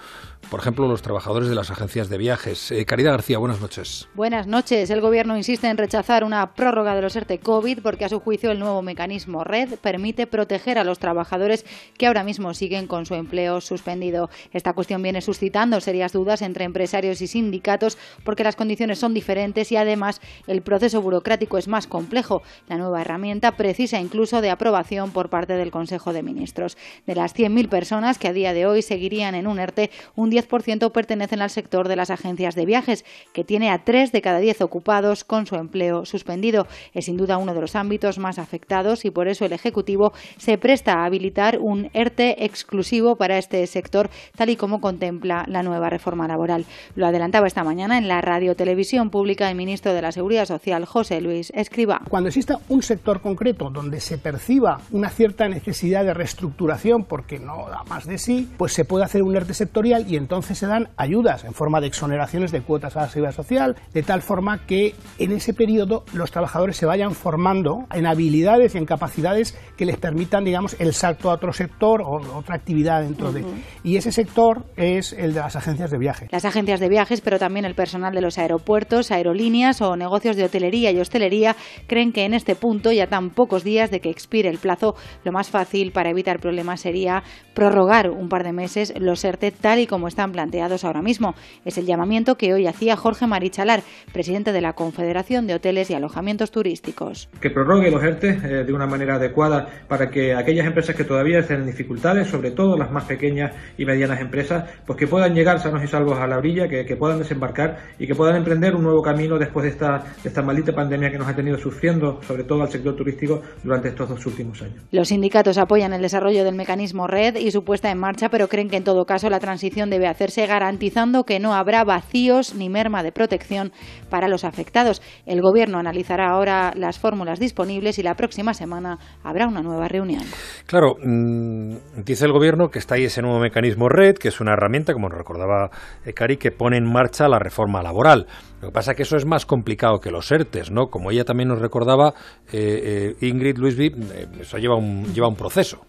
por 0.51 0.61
ejemplo, 0.61 0.89
los 0.89 1.03
trabajadores 1.03 1.49
de 1.49 1.55
las 1.55 1.71
agencias 1.71 2.09
de 2.09 2.19
viajes. 2.19 2.71
Eh, 2.73 2.85
Caridad 2.87 3.13
García, 3.13 3.39
buenas 3.39 3.61
noches. 3.61 4.09
Buenas 4.15 4.47
noches. 4.47 4.89
El 4.91 5.01
Gobierno 5.01 5.37
insiste 5.37 5.69
en 5.69 5.77
rechazar 5.77 6.25
una 6.25 6.55
prórroga 6.55 6.95
de 6.95 7.03
los 7.03 7.17
ERTE 7.17 7.39
COVID 7.39 7.81
porque, 7.83 8.07
a 8.07 8.09
su 8.09 8.21
juicio, 8.21 8.51
el 8.51 8.59
nuevo 8.59 8.81
mecanismo 8.81 9.45
RED 9.45 9.79
permite 9.79 10.27
proteger 10.27 10.79
a 10.79 10.85
los 10.85 10.99
trabajadores 10.99 11.67
que 11.99 12.07
ahora 12.07 12.25
mismo 12.25 12.55
siguen 12.55 12.87
con 12.87 13.05
su 13.05 13.15
empleo 13.15 13.61
suspendido. 13.61 14.31
Esta 14.53 14.73
cuestión 14.73 15.03
viene 15.03 15.21
suscitando 15.21 15.81
serias 15.81 16.13
dudas 16.13 16.41
entre 16.43 16.65
empresarios 16.65 17.21
y 17.21 17.27
sindicatos 17.27 17.99
porque 18.25 18.45
las 18.45 18.57
condiciones 18.57 18.86
son 18.95 19.15
diferentes 19.15 19.73
y 19.73 19.77
además 19.77 20.21
el 20.47 20.63
proceso 20.63 21.03
burocrático 21.03 21.59
es 21.59 21.67
más 21.67 21.87
complejo. 21.87 22.43
La 22.69 22.77
nueva 22.77 23.01
herramienta 23.01 23.57
precisa 23.57 24.01
incluso 24.01 24.41
de 24.41 24.51
aprobación 24.51 25.11
por 25.11 25.31
parte 25.31 25.55
del 25.55 25.71
Consejo 25.71 26.13
de 26.13 26.23
Ministros. 26.23 26.77
De 27.07 27.15
las 27.15 27.35
100.000 27.35 27.69
personas 27.69 28.19
que 28.19 28.29
a 28.29 28.33
día 28.33 28.53
de 28.53 28.67
hoy 28.67 28.83
seguirían 28.83 29.35
en 29.35 29.47
un 29.47 29.59
ERTE, 29.59 29.91
un 30.15 30.31
10% 30.31 30.93
pertenecen 30.93 31.43
al 31.43 31.51
sector 31.51 31.89
de 31.89 31.97
las 31.97 32.11
agencias 32.11 32.55
de 32.55 32.67
viajes, 32.67 33.05
que 33.33 33.45
tiene 33.45 33.71
a 33.71 33.85
3 33.85 34.13
de 34.13 34.23
cada 34.23 34.39
10 34.39 34.61
ocupados 34.61 35.25
con 35.25 35.47
su 35.47 35.57
empleo 35.57 36.05
suspendido. 36.05 36.67
Es 36.95 37.07
sin 37.07 37.17
duda 37.17 37.39
uno 37.39 37.55
de 37.55 37.61
los 37.61 37.77
ámbitos 37.77 38.19
más 38.19 38.39
afectados 38.39 39.05
y 39.05 39.11
por 39.11 39.29
eso 39.29 39.45
el 39.45 39.53
Ejecutivo 39.53 40.13
se 40.37 40.59
presta 40.59 40.95
a 40.95 41.05
habilitar 41.07 41.59
un 41.61 41.91
ERTE 41.93 42.45
exclusivo 42.45 43.17
para 43.17 43.39
este 43.39 43.67
sector, 43.67 44.11
tal 44.37 44.51
y 44.51 44.57
como 44.57 44.81
contempla 44.81 45.45
la 45.49 45.63
nueva 45.63 45.91
reforma 45.91 46.29
laboral. 46.29 46.65
Lo 46.95 47.07
adelantaba 47.07 47.47
esta 47.47 47.65
mañana 47.65 47.99
en 47.99 48.09
la 48.09 48.21
radio 48.21 48.55
televisión 48.55 48.76
pública 49.11 49.51
el 49.51 49.57
ministro 49.57 49.93
de 49.95 50.03
la 50.03 50.13
Seguridad 50.13 50.45
Social, 50.45 50.85
José 50.85 51.21
Luis 51.21 51.51
Escriba. 51.55 52.03
Cuando 52.09 52.29
exista 52.29 52.59
un 52.69 52.83
sector 52.83 53.21
concreto 53.21 53.71
donde 53.71 54.01
se 54.01 54.19
perciba 54.19 54.79
una 54.91 55.09
cierta 55.09 55.49
necesidad 55.49 56.05
de 56.05 56.13
reestructuración 56.13 57.05
porque 57.05 57.39
no 57.39 57.69
da 57.69 57.85
más 57.89 58.07
de 58.07 58.19
sí, 58.19 58.49
pues 58.57 58.73
se 58.73 58.85
puede 58.85 59.05
hacer 59.05 59.23
un 59.23 59.35
ERTE 59.35 59.55
sectorial 59.55 60.05
y 60.11 60.17
entonces 60.17 60.59
se 60.59 60.67
dan 60.67 60.89
ayudas 60.97 61.45
en 61.45 61.55
forma 61.55 61.81
de 61.81 61.87
exoneraciones 61.87 62.53
de 62.53 62.61
cuotas 62.61 62.97
a 62.97 63.03
la 63.03 63.09
seguridad 63.09 63.35
social, 63.35 63.77
de 63.93 64.03
tal 64.03 64.23
forma 64.23 64.67
que 64.67 64.95
en 65.19 65.33
ese 65.33 65.55
periodo 65.55 66.05
los 66.13 66.31
trabajadores 66.31 66.77
se 66.77 66.87
vayan 66.87 67.13
formando 67.13 67.87
en 67.93 68.07
habilidades 68.07 68.75
y 68.75 68.79
en 68.79 68.85
capacidades 68.85 69.57
que 69.77 69.87
les 69.87 69.97
permitan, 69.97 70.45
digamos, 70.45 70.77
el 70.79 70.93
salto 70.93 71.31
a 71.31 71.35
otro 71.35 71.53
sector 71.53 72.03
o 72.03 72.37
otra 72.37 72.57
actividad 72.57 73.03
dentro 73.03 73.33
de. 73.33 73.45
Y 73.83 73.97
ese 73.97 74.13
sector 74.13 74.65
es 74.77 75.13
el 75.13 75.35
de 75.35 75.41
las 75.41 75.57
agencias 75.57 75.91
de 75.91 75.99
viaje. 75.99 76.29
Las 76.31 76.45
agencias 76.45 76.81
de 76.81 76.89
viajes, 76.89 77.21
pero 77.21 77.39
también 77.39 77.65
el 77.65 77.75
personal 77.75 78.15
de 78.15 78.21
los 78.21 78.39
aeropuertos 78.39 78.56
aeropuertos, 78.57 79.11
aerolíneas 79.11 79.83
o 79.83 79.97
negocios 79.97 80.37
de 80.37 80.45
hotelería 80.45 80.91
y 80.91 80.99
hostelería 80.99 81.57
creen 81.87 82.13
que 82.13 82.25
en 82.25 82.33
este 82.33 82.55
punto, 82.55 82.91
ya 82.91 83.07
tan 83.07 83.31
pocos 83.31 83.65
días 83.65 83.91
de 83.91 84.01
que 84.01 84.09
expire 84.09 84.49
el 84.49 84.59
plazo, 84.59 84.95
lo 85.25 85.33
más 85.33 85.51
fácil 85.51 85.93
para 85.93 86.11
evitar 86.11 86.41
problemas 86.41 86.81
sería 86.81 87.23
prorrogar 87.55 88.11
un 88.11 88.29
par 88.29 88.45
de 88.45 88.53
meses 88.53 88.95
los 88.99 89.25
ERTE 89.25 89.51
tal 89.51 89.81
y 89.81 89.87
como 89.87 90.09
están 90.09 90.33
planteados 90.33 90.85
ahora 90.85 91.03
mismo. 91.03 91.35
Es 91.65 91.77
el 91.77 91.87
llamamiento 91.87 92.37
que 92.37 92.55
hoy 92.55 92.67
hacía 92.67 92.97
Jorge 92.97 93.27
Marichalar, 93.27 93.83
presidente 94.13 94.53
de 94.53 94.61
la 94.61 94.73
Confederación 94.73 95.47
de 95.47 95.55
Hoteles 95.55 95.91
y 95.91 95.95
Alojamientos 95.95 96.51
Turísticos. 96.51 97.29
Que 97.41 97.51
prorrogue 97.51 97.91
los 97.91 98.03
ERTE 98.03 98.29
eh, 98.29 98.65
de 98.65 98.73
una 98.73 98.87
manera 98.87 99.17
adecuada 99.17 99.69
para 99.89 100.11
que 100.11 100.35
aquellas 100.35 100.67
empresas 100.67 100.97
que 100.97 101.05
todavía 101.05 101.41
estén 101.41 101.61
en 101.61 101.67
dificultades, 101.67 102.29
sobre 102.29 102.51
todo 102.53 102.77
las 102.77 102.91
más 102.91 103.05
pequeñas 103.05 103.53
y 103.77 103.85
medianas 103.85 104.21
empresas, 104.21 104.65
pues 104.87 104.99
que 104.99 105.07
puedan 105.07 105.35
llegar 105.35 105.61
sanos 105.61 105.85
y 105.85 105.89
salvos 105.89 106.19
a 106.19 106.27
la 106.27 106.39
orilla, 106.39 106.69
que, 106.69 106.87
que 106.87 106.97
puedan 106.97 107.19
desembarcar 107.19 107.79
y 107.99 108.07
que 108.07 108.15
puedan 108.15 108.37
emprender 108.47 108.77
un 108.77 108.85
nuevo 108.85 109.03
camino 109.03 109.39
después 109.39 109.65
de 109.65 109.71
esta, 109.71 110.05
de 110.23 110.29
esta 110.29 110.41
maldita 110.41 110.73
pandemia 110.73 111.11
que 111.11 111.19
nos 111.19 111.27
ha 111.27 111.35
tenido 111.35 111.59
sufriendo, 111.59 112.23
sobre 112.23 112.45
todo 112.45 112.63
al 112.63 112.69
sector 112.69 112.95
turístico, 112.95 113.43
durante 113.65 113.89
estos 113.89 114.09
dos 114.09 114.25
últimos 114.25 114.63
años. 114.63 114.85
Los 114.93 115.09
sindicatos 115.09 115.59
apoyan 115.59 115.93
el 115.93 116.01
desarrollo 116.01 116.45
del 116.45 116.55
mecanismo 116.55 117.09
RED 117.09 117.37
y 117.39 117.51
su 117.51 117.65
puesta 117.65 117.91
en 117.91 117.99
marcha, 117.99 118.29
pero 118.29 118.47
creen 118.47 118.69
que 118.69 118.77
en 118.77 118.85
todo 118.85 119.05
caso 119.05 119.29
la 119.31 119.41
transición 119.41 119.91
debe 119.91 120.07
hacerse 120.07 120.47
garantizando 120.47 121.25
que 121.25 121.41
no 121.41 121.55
habrá 121.55 121.83
vacíos 121.83 122.55
ni 122.55 122.69
merma 122.69 123.03
de 123.03 123.11
protección 123.11 123.73
para 124.11 124.29
los 124.29 124.45
afectados. 124.45 125.03
El 125.27 125.41
Gobierno 125.41 125.79
analizará 125.79 126.31
ahora 126.31 126.73
las 126.77 127.01
fórmulas 127.01 127.41
disponibles 127.41 127.99
y 127.99 128.05
la 128.05 128.15
próxima 128.15 128.55
semana 128.55 128.99
habrá 129.25 129.49
una 129.49 129.63
nueva 129.63 129.89
reunión. 129.89 130.23
Claro, 130.67 130.95
mm, 131.03 132.05
dice 132.05 132.27
el 132.27 132.33
Gobierno 132.33 132.69
que 132.69 132.79
está 132.79 132.95
ahí 132.95 133.05
ese 133.07 133.23
nuevo 133.23 133.41
mecanismo 133.41 133.89
RED, 133.89 134.15
que 134.15 134.29
es 134.29 134.41
una 134.41 134.53
herramienta, 134.53 134.93
como 134.93 135.09
recordaba 135.09 135.71
Cari, 136.15 136.37
que 136.37 136.53
pone 136.53 136.77
en 136.77 136.85
marcha 136.85 137.27
la 137.29 137.41
reforma 137.41 137.83
laboral. 137.83 138.27
Lo 138.61 138.69
que 138.69 138.73
pasa 138.73 138.93
es 138.93 138.97
que 138.97 139.03
eso 139.03 139.17
es 139.17 139.27
más 139.27 139.47
complicado 139.47 139.99
que 139.99 140.11
los 140.11 140.31
ERTES, 140.31 140.71
¿no? 140.71 140.87
Como 140.87 141.11
ella 141.11 141.25
también 141.25 141.49
nos 141.49 141.61
recordaba, 141.61 142.15
eh, 142.53 143.15
eh, 143.21 143.27
Ingrid 143.27 143.59
Luisby, 143.59 143.87
eh, 143.87 144.27
eso 144.41 144.59
lleva 144.59 144.77
un, 144.77 145.13
lleva 145.13 145.29
un 145.29 145.37
proceso. 145.37 145.85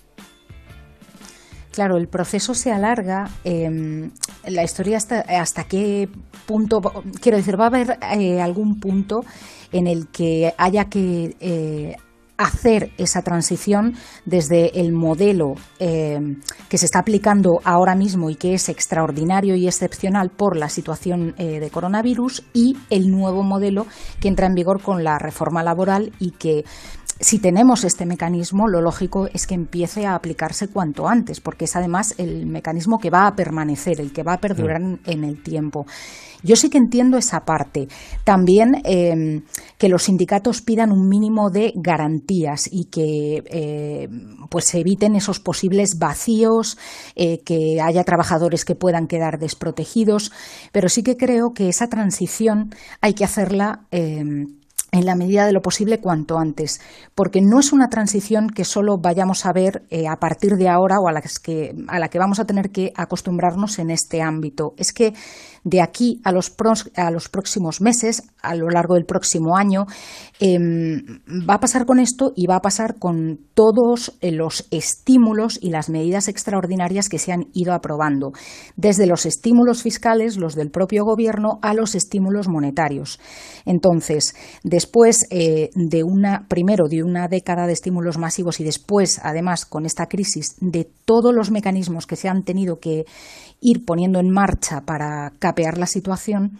Claro, 1.71 1.97
el 1.97 2.07
proceso 2.07 2.53
se 2.53 2.71
alarga. 2.71 3.29
Em, 3.43 4.09
la 4.47 4.63
historia 4.63 4.97
hasta, 4.97 5.21
hasta 5.21 5.65
qué 5.65 6.09
punto, 6.45 6.81
quiero 7.21 7.37
decir, 7.37 7.59
va 7.59 7.65
a 7.65 7.67
haber 7.67 7.97
algún 8.41 8.79
punto 8.79 9.23
en 9.71 9.85
el 9.87 10.07
que 10.07 10.53
haya 10.57 10.85
que 10.85 11.95
hacer 12.37 12.91
esa 12.97 13.21
transición 13.21 13.95
desde 14.25 14.79
el 14.79 14.91
modelo 14.91 15.55
eh, 15.79 16.19
que 16.69 16.77
se 16.77 16.85
está 16.85 16.99
aplicando 16.99 17.59
ahora 17.63 17.95
mismo 17.95 18.29
y 18.29 18.35
que 18.35 18.53
es 18.53 18.69
extraordinario 18.69 19.55
y 19.55 19.67
excepcional 19.67 20.29
por 20.29 20.55
la 20.55 20.69
situación 20.69 21.33
eh, 21.37 21.59
de 21.59 21.69
coronavirus 21.69 22.43
y 22.53 22.77
el 22.89 23.11
nuevo 23.11 23.43
modelo 23.43 23.87
que 24.19 24.27
entra 24.27 24.47
en 24.47 24.53
vigor 24.53 24.81
con 24.81 25.03
la 25.03 25.17
reforma 25.17 25.63
laboral 25.63 26.13
y 26.19 26.31
que 26.31 26.63
si 27.19 27.39
tenemos 27.39 27.83
este 27.83 28.05
mecanismo, 28.05 28.67
lo 28.67 28.81
lógico 28.81 29.27
es 29.33 29.47
que 29.47 29.55
empiece 29.55 30.05
a 30.05 30.13
aplicarse 30.13 30.67
cuanto 30.67 31.07
antes, 31.07 31.41
porque 31.41 31.65
es 31.65 31.75
además 31.75 32.13
el 32.19 32.45
mecanismo 32.45 32.99
que 32.99 33.09
va 33.09 33.25
a 33.25 33.35
permanecer, 33.35 33.99
el 33.99 34.13
que 34.13 34.21
va 34.21 34.33
a 34.33 34.39
perdurar 34.39 34.81
en 34.81 35.23
el 35.23 35.41
tiempo. 35.41 35.87
Yo 36.43 36.55
sí 36.55 36.69
que 36.69 36.77
entiendo 36.77 37.17
esa 37.17 37.45
parte. 37.45 37.87
También 38.23 38.81
em, 38.83 39.43
que 39.77 39.89
los 39.89 40.03
sindicatos 40.03 40.61
pidan 40.61 40.91
un 40.91 41.07
mínimo 41.07 41.49
de 41.49 41.73
garantías 41.75 42.69
y 42.71 42.85
que 42.85 43.43
eh, 43.45 44.09
pues 44.49 44.65
se 44.65 44.79
eviten 44.79 45.15
esos 45.15 45.39
posibles 45.39 45.97
vacíos, 45.97 46.77
eh, 47.15 47.41
que 47.43 47.81
haya 47.81 48.03
trabajadores 48.03 48.65
que 48.65 48.75
puedan 48.75 49.07
quedar 49.07 49.39
desprotegidos, 49.39 50.31
pero 50.71 50.89
sí 50.89 51.03
que 51.03 51.17
creo 51.17 51.53
que 51.53 51.69
esa 51.69 51.87
transición 51.87 52.73
hay 53.01 53.13
que 53.13 53.23
hacerla 53.23 53.85
em, 53.91 54.57
en 54.91 55.05
la 55.05 55.15
medida 55.15 55.45
de 55.45 55.51
lo 55.51 55.61
posible 55.61 55.99
cuanto 55.99 56.37
antes, 56.37 56.79
porque 57.13 57.41
no 57.41 57.59
es 57.59 57.73
una 57.73 57.89
transición 57.89 58.49
que 58.49 58.63
solo 58.63 58.97
vayamos 58.97 59.45
a 59.45 59.53
ver 59.53 59.85
eh, 59.89 60.07
a 60.07 60.17
partir 60.17 60.55
de 60.55 60.69
ahora 60.69 60.99
o 60.99 61.07
a 61.07 61.11
la, 61.11 61.21
que, 61.21 61.75
a 61.87 61.99
la 61.99 62.07
que 62.07 62.19
vamos 62.19 62.39
a 62.39 62.45
tener 62.45 62.71
que 62.71 62.93
acostumbrarnos 62.95 63.79
en 63.79 63.91
este 63.91 64.21
ámbito. 64.21 64.73
Es 64.77 64.93
que 64.93 65.13
de 65.67 65.81
aquí 65.81 66.21
a 66.23 66.31
los, 66.31 66.55
a 66.95 67.11
los 67.11 67.27
próximos 67.27 67.81
meses, 67.81 68.23
a 68.41 68.55
lo 68.55 68.69
largo 68.69 68.95
del 68.95 69.05
próximo 69.05 69.57
año, 69.57 69.85
em, 70.39 71.19
va 71.27 71.55
a 71.55 71.59
pasar 71.59 71.85
con 71.85 71.99
esto 71.99 72.31
y 72.35 72.47
va 72.47 72.55
a 72.55 72.61
pasar 72.61 72.97
con 72.97 73.37
todos 73.53 74.17
eh, 74.21 74.31
los 74.31 74.65
estímulos 74.71 75.59
y 75.61 75.69
las 75.69 75.89
medidas 75.89 76.29
extraordinarias 76.29 77.09
que 77.09 77.19
se 77.19 77.33
han 77.33 77.47
ido 77.53 77.73
aprobando, 77.73 78.31
desde 78.77 79.07
los 79.07 79.25
estímulos 79.25 79.81
fiscales, 79.81 80.37
los 80.37 80.55
del 80.55 80.71
propio 80.71 81.03
gobierno, 81.03 81.59
a 81.61 81.73
los 81.73 81.95
estímulos 81.95 82.47
monetarios. 82.47 83.19
Entonces, 83.65 84.35
después 84.63 85.27
eh, 85.31 85.69
de 85.75 86.03
una, 86.03 86.47
primero 86.47 86.87
de 86.87 87.03
una 87.03 87.27
década 87.27 87.67
de 87.67 87.73
estímulos 87.73 88.17
masivos 88.17 88.61
y 88.61 88.63
después, 88.63 89.19
además, 89.21 89.65
con 89.65 89.85
esta 89.85 90.05
crisis, 90.05 90.55
de 90.61 90.89
todos 91.03 91.35
los 91.35 91.51
mecanismos 91.51 92.07
que 92.07 92.15
se 92.15 92.29
han 92.29 92.43
tenido 92.43 92.79
que 92.79 93.05
ir 93.61 93.85
poniendo 93.85 94.19
en 94.19 94.29
marcha 94.29 94.81
para 94.81 95.33
capear 95.39 95.77
la 95.77 95.87
situación, 95.87 96.59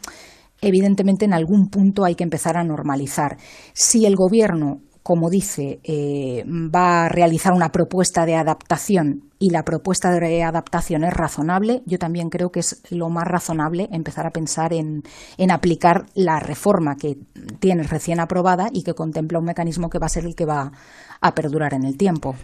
evidentemente 0.62 1.26
en 1.26 1.34
algún 1.34 1.70
punto 1.70 2.06
hay 2.06 2.16
que 2.16 2.24
empezar 2.24 2.58
a 2.58 2.64
normalizar. 2.64 3.38
Si 3.74 4.06
el 4.06 4.16
Gobierno, 4.16 4.82
como 5.04 5.30
dice, 5.30 5.80
eh, 5.84 6.44
va 6.46 7.06
a 7.06 7.10
realizar 7.10 7.54
una 7.54 7.72
propuesta 7.72 8.26
de 8.26 8.36
adaptación 8.36 9.24
y 9.40 9.52
la 9.52 9.64
propuesta 9.64 10.12
de 10.12 10.44
adaptación 10.44 11.04
es 11.04 11.14
razonable, 11.14 11.84
yo 11.86 12.00
también 12.00 12.30
creo 12.30 12.52
que 12.52 12.60
es 12.60 12.82
lo 12.90 13.10
más 13.10 13.26
razonable 13.26 13.88
empezar 13.92 14.26
a 14.26 14.32
pensar 14.32 14.74
en, 14.74 15.04
en 15.38 15.52
aplicar 15.52 16.08
la 16.16 16.40
reforma 16.40 16.98
que 16.98 17.18
tiene 17.60 17.84
recién 17.84 18.20
aprobada 18.20 18.70
y 18.74 18.84
que 18.84 18.96
contempla 18.96 19.40
un 19.40 19.46
mecanismo 19.46 19.90
que 19.90 20.00
va 20.00 20.08
a 20.08 20.10
ser 20.10 20.26
el 20.26 20.36
que 20.36 20.46
va 20.46 20.72
a 21.22 21.36
perdurar 21.36 21.74
en 21.74 21.86
el 21.86 21.96
tiempo. 21.98 22.36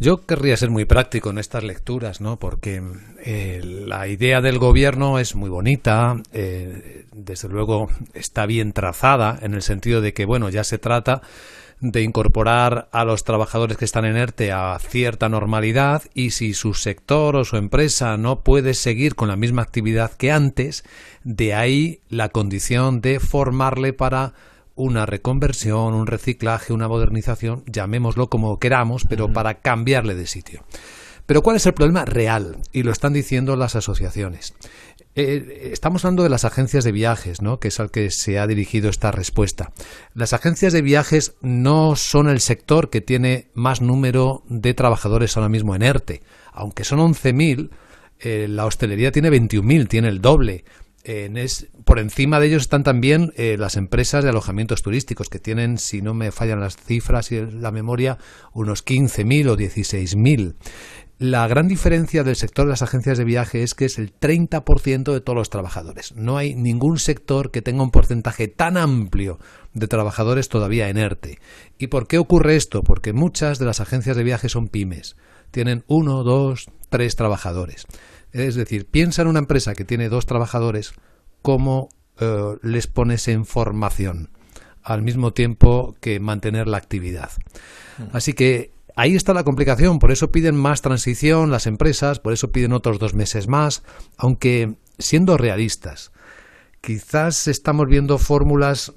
Yo 0.00 0.26
querría 0.26 0.56
ser 0.56 0.70
muy 0.70 0.86
práctico 0.86 1.30
en 1.30 1.38
estas 1.38 1.62
lecturas, 1.62 2.20
¿no? 2.20 2.36
Porque 2.38 2.82
eh, 3.24 3.60
la 3.62 4.08
idea 4.08 4.40
del 4.40 4.58
gobierno 4.58 5.20
es 5.20 5.36
muy 5.36 5.48
bonita, 5.48 6.20
eh, 6.32 7.06
desde 7.12 7.48
luego 7.48 7.88
está 8.12 8.44
bien 8.46 8.72
trazada 8.72 9.38
en 9.40 9.54
el 9.54 9.62
sentido 9.62 10.00
de 10.00 10.12
que, 10.12 10.24
bueno, 10.24 10.48
ya 10.48 10.64
se 10.64 10.78
trata 10.78 11.22
de 11.80 12.02
incorporar 12.02 12.88
a 12.92 13.04
los 13.04 13.24
trabajadores 13.24 13.76
que 13.76 13.84
están 13.84 14.04
en 14.04 14.16
ERTE 14.16 14.52
a 14.52 14.78
cierta 14.80 15.28
normalidad 15.28 16.02
y 16.12 16.30
si 16.30 16.54
su 16.54 16.74
sector 16.74 17.36
o 17.36 17.44
su 17.44 17.56
empresa 17.56 18.16
no 18.16 18.40
puede 18.40 18.74
seguir 18.74 19.14
con 19.14 19.28
la 19.28 19.36
misma 19.36 19.62
actividad 19.62 20.12
que 20.12 20.32
antes, 20.32 20.84
de 21.22 21.54
ahí 21.54 22.00
la 22.08 22.30
condición 22.30 23.00
de 23.00 23.20
formarle 23.20 23.92
para 23.92 24.32
una 24.74 25.06
reconversión, 25.06 25.94
un 25.94 26.06
reciclaje, 26.06 26.72
una 26.72 26.88
modernización, 26.88 27.64
llamémoslo 27.66 28.28
como 28.28 28.58
queramos, 28.58 29.04
pero 29.08 29.32
para 29.32 29.54
cambiarle 29.60 30.14
de 30.14 30.26
sitio. 30.26 30.64
Pero 31.26 31.42
¿cuál 31.42 31.56
es 31.56 31.66
el 31.66 31.74
problema 31.74 32.04
real? 32.04 32.58
Y 32.72 32.82
lo 32.82 32.92
están 32.92 33.12
diciendo 33.12 33.56
las 33.56 33.76
asociaciones. 33.76 34.54
Eh, 35.16 35.70
estamos 35.72 36.04
hablando 36.04 36.24
de 36.24 36.28
las 36.28 36.44
agencias 36.44 36.82
de 36.84 36.92
viajes, 36.92 37.40
¿no? 37.40 37.60
que 37.60 37.68
es 37.68 37.78
al 37.78 37.90
que 37.90 38.10
se 38.10 38.38
ha 38.38 38.46
dirigido 38.46 38.90
esta 38.90 39.12
respuesta. 39.12 39.72
Las 40.12 40.32
agencias 40.32 40.72
de 40.72 40.82
viajes 40.82 41.34
no 41.40 41.94
son 41.96 42.28
el 42.28 42.40
sector 42.40 42.90
que 42.90 43.00
tiene 43.00 43.48
más 43.54 43.80
número 43.80 44.42
de 44.48 44.74
trabajadores 44.74 45.36
ahora 45.36 45.48
mismo 45.48 45.74
en 45.76 45.82
ERTE. 45.82 46.22
Aunque 46.52 46.84
son 46.84 46.98
11.000, 46.98 47.70
eh, 48.20 48.46
la 48.48 48.66
hostelería 48.66 49.12
tiene 49.12 49.30
21.000, 49.30 49.88
tiene 49.88 50.08
el 50.08 50.20
doble 50.20 50.64
por 51.84 51.98
encima 51.98 52.40
de 52.40 52.46
ellos 52.46 52.62
están 52.62 52.82
también 52.82 53.32
eh, 53.36 53.56
las 53.58 53.76
empresas 53.76 54.24
de 54.24 54.30
alojamientos 54.30 54.82
turísticos, 54.82 55.28
que 55.28 55.38
tienen, 55.38 55.78
si 55.78 56.00
no 56.00 56.14
me 56.14 56.32
fallan 56.32 56.60
las 56.60 56.76
cifras 56.76 57.30
y 57.30 57.40
la 57.40 57.70
memoria, 57.70 58.18
unos 58.52 58.84
15.000 58.84 59.50
o 59.50 59.56
16.000. 59.56 60.54
La 61.18 61.46
gran 61.46 61.68
diferencia 61.68 62.24
del 62.24 62.34
sector 62.34 62.66
de 62.66 62.70
las 62.70 62.82
agencias 62.82 63.18
de 63.18 63.24
viaje 63.24 63.62
es 63.62 63.74
que 63.74 63.84
es 63.84 63.98
el 63.98 64.12
30% 64.18 65.12
de 65.12 65.20
todos 65.20 65.36
los 65.36 65.48
trabajadores. 65.48 66.12
No 66.16 66.38
hay 66.38 66.56
ningún 66.56 66.98
sector 66.98 67.52
que 67.52 67.62
tenga 67.62 67.84
un 67.84 67.92
porcentaje 67.92 68.48
tan 68.48 68.76
amplio 68.76 69.38
de 69.74 69.86
trabajadores 69.86 70.48
todavía 70.48 70.88
en 70.88 70.98
ERTE. 70.98 71.38
¿Y 71.78 71.86
por 71.86 72.08
qué 72.08 72.18
ocurre 72.18 72.56
esto? 72.56 72.82
Porque 72.82 73.12
muchas 73.12 73.60
de 73.60 73.66
las 73.66 73.80
agencias 73.80 74.16
de 74.16 74.24
viaje 74.24 74.48
son 74.48 74.66
pymes. 74.66 75.16
Tienen 75.54 75.84
uno, 75.86 76.24
dos, 76.24 76.68
tres 76.90 77.14
trabajadores. 77.14 77.86
Es 78.32 78.56
decir, 78.56 78.86
piensa 78.86 79.22
en 79.22 79.28
una 79.28 79.38
empresa 79.38 79.74
que 79.74 79.84
tiene 79.84 80.08
dos 80.08 80.26
trabajadores, 80.26 80.94
¿cómo 81.42 81.90
eh, 82.18 82.56
les 82.62 82.88
pones 82.88 83.28
en 83.28 83.46
formación? 83.46 84.30
al 84.84 85.02
mismo 85.02 85.32
tiempo 85.32 85.96
que 86.00 86.20
mantener 86.20 86.68
la 86.68 86.76
actividad. 86.76 87.30
Mm. 87.98 88.02
Así 88.12 88.34
que 88.34 88.72
ahí 88.94 89.16
está 89.16 89.32
la 89.32 89.42
complicación, 89.42 89.98
por 89.98 90.12
eso 90.12 90.30
piden 90.30 90.56
más 90.56 90.82
transición 90.82 91.50
las 91.50 91.66
empresas, 91.66 92.20
por 92.20 92.32
eso 92.32 92.52
piden 92.52 92.72
otros 92.72 92.98
dos 92.98 93.14
meses 93.14 93.48
más, 93.48 93.82
aunque 94.18 94.74
siendo 94.98 95.38
realistas, 95.38 96.12
quizás 96.82 97.48
estamos 97.48 97.88
viendo 97.88 98.18
fórmulas 98.18 98.92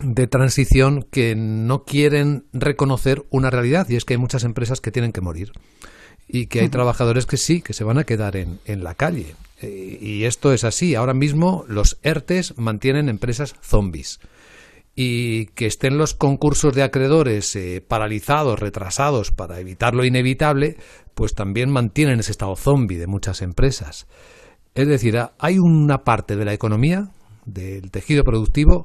de 0.00 0.26
transición 0.26 1.06
que 1.10 1.34
no 1.36 1.84
quieren 1.84 2.44
reconocer 2.52 3.24
una 3.30 3.50
realidad 3.50 3.88
y 3.88 3.96
es 3.96 4.04
que 4.04 4.14
hay 4.14 4.18
muchas 4.18 4.44
empresas 4.44 4.80
que 4.80 4.90
tienen 4.90 5.12
que 5.12 5.20
morir 5.20 5.52
y 6.26 6.46
que 6.46 6.60
hay 6.60 6.68
trabajadores 6.68 7.26
que 7.26 7.36
sí, 7.36 7.60
que 7.60 7.74
se 7.74 7.84
van 7.84 7.98
a 7.98 8.04
quedar 8.04 8.36
en, 8.36 8.58
en 8.64 8.82
la 8.82 8.94
calle. 8.94 9.34
Eh, 9.60 9.98
y 10.00 10.24
esto 10.24 10.52
es 10.52 10.64
así. 10.64 10.94
Ahora 10.94 11.14
mismo 11.14 11.64
los 11.68 11.98
ERTES 12.02 12.58
mantienen 12.58 13.08
empresas 13.08 13.54
zombies. 13.60 14.20
Y 14.96 15.46
que 15.46 15.66
estén 15.66 15.98
los 15.98 16.14
concursos 16.14 16.72
de 16.74 16.84
acreedores 16.84 17.54
eh, 17.56 17.84
paralizados, 17.86 18.60
retrasados 18.60 19.32
para 19.32 19.58
evitar 19.58 19.94
lo 19.94 20.04
inevitable, 20.04 20.76
pues 21.14 21.34
también 21.34 21.70
mantienen 21.70 22.20
ese 22.20 22.30
estado 22.30 22.54
zombie 22.54 22.98
de 22.98 23.08
muchas 23.08 23.42
empresas. 23.42 24.06
Es 24.74 24.86
decir, 24.86 25.18
hay 25.38 25.58
una 25.58 25.98
parte 26.04 26.36
de 26.36 26.44
la 26.44 26.52
economía, 26.52 27.10
del 27.44 27.90
tejido 27.90 28.22
productivo, 28.22 28.84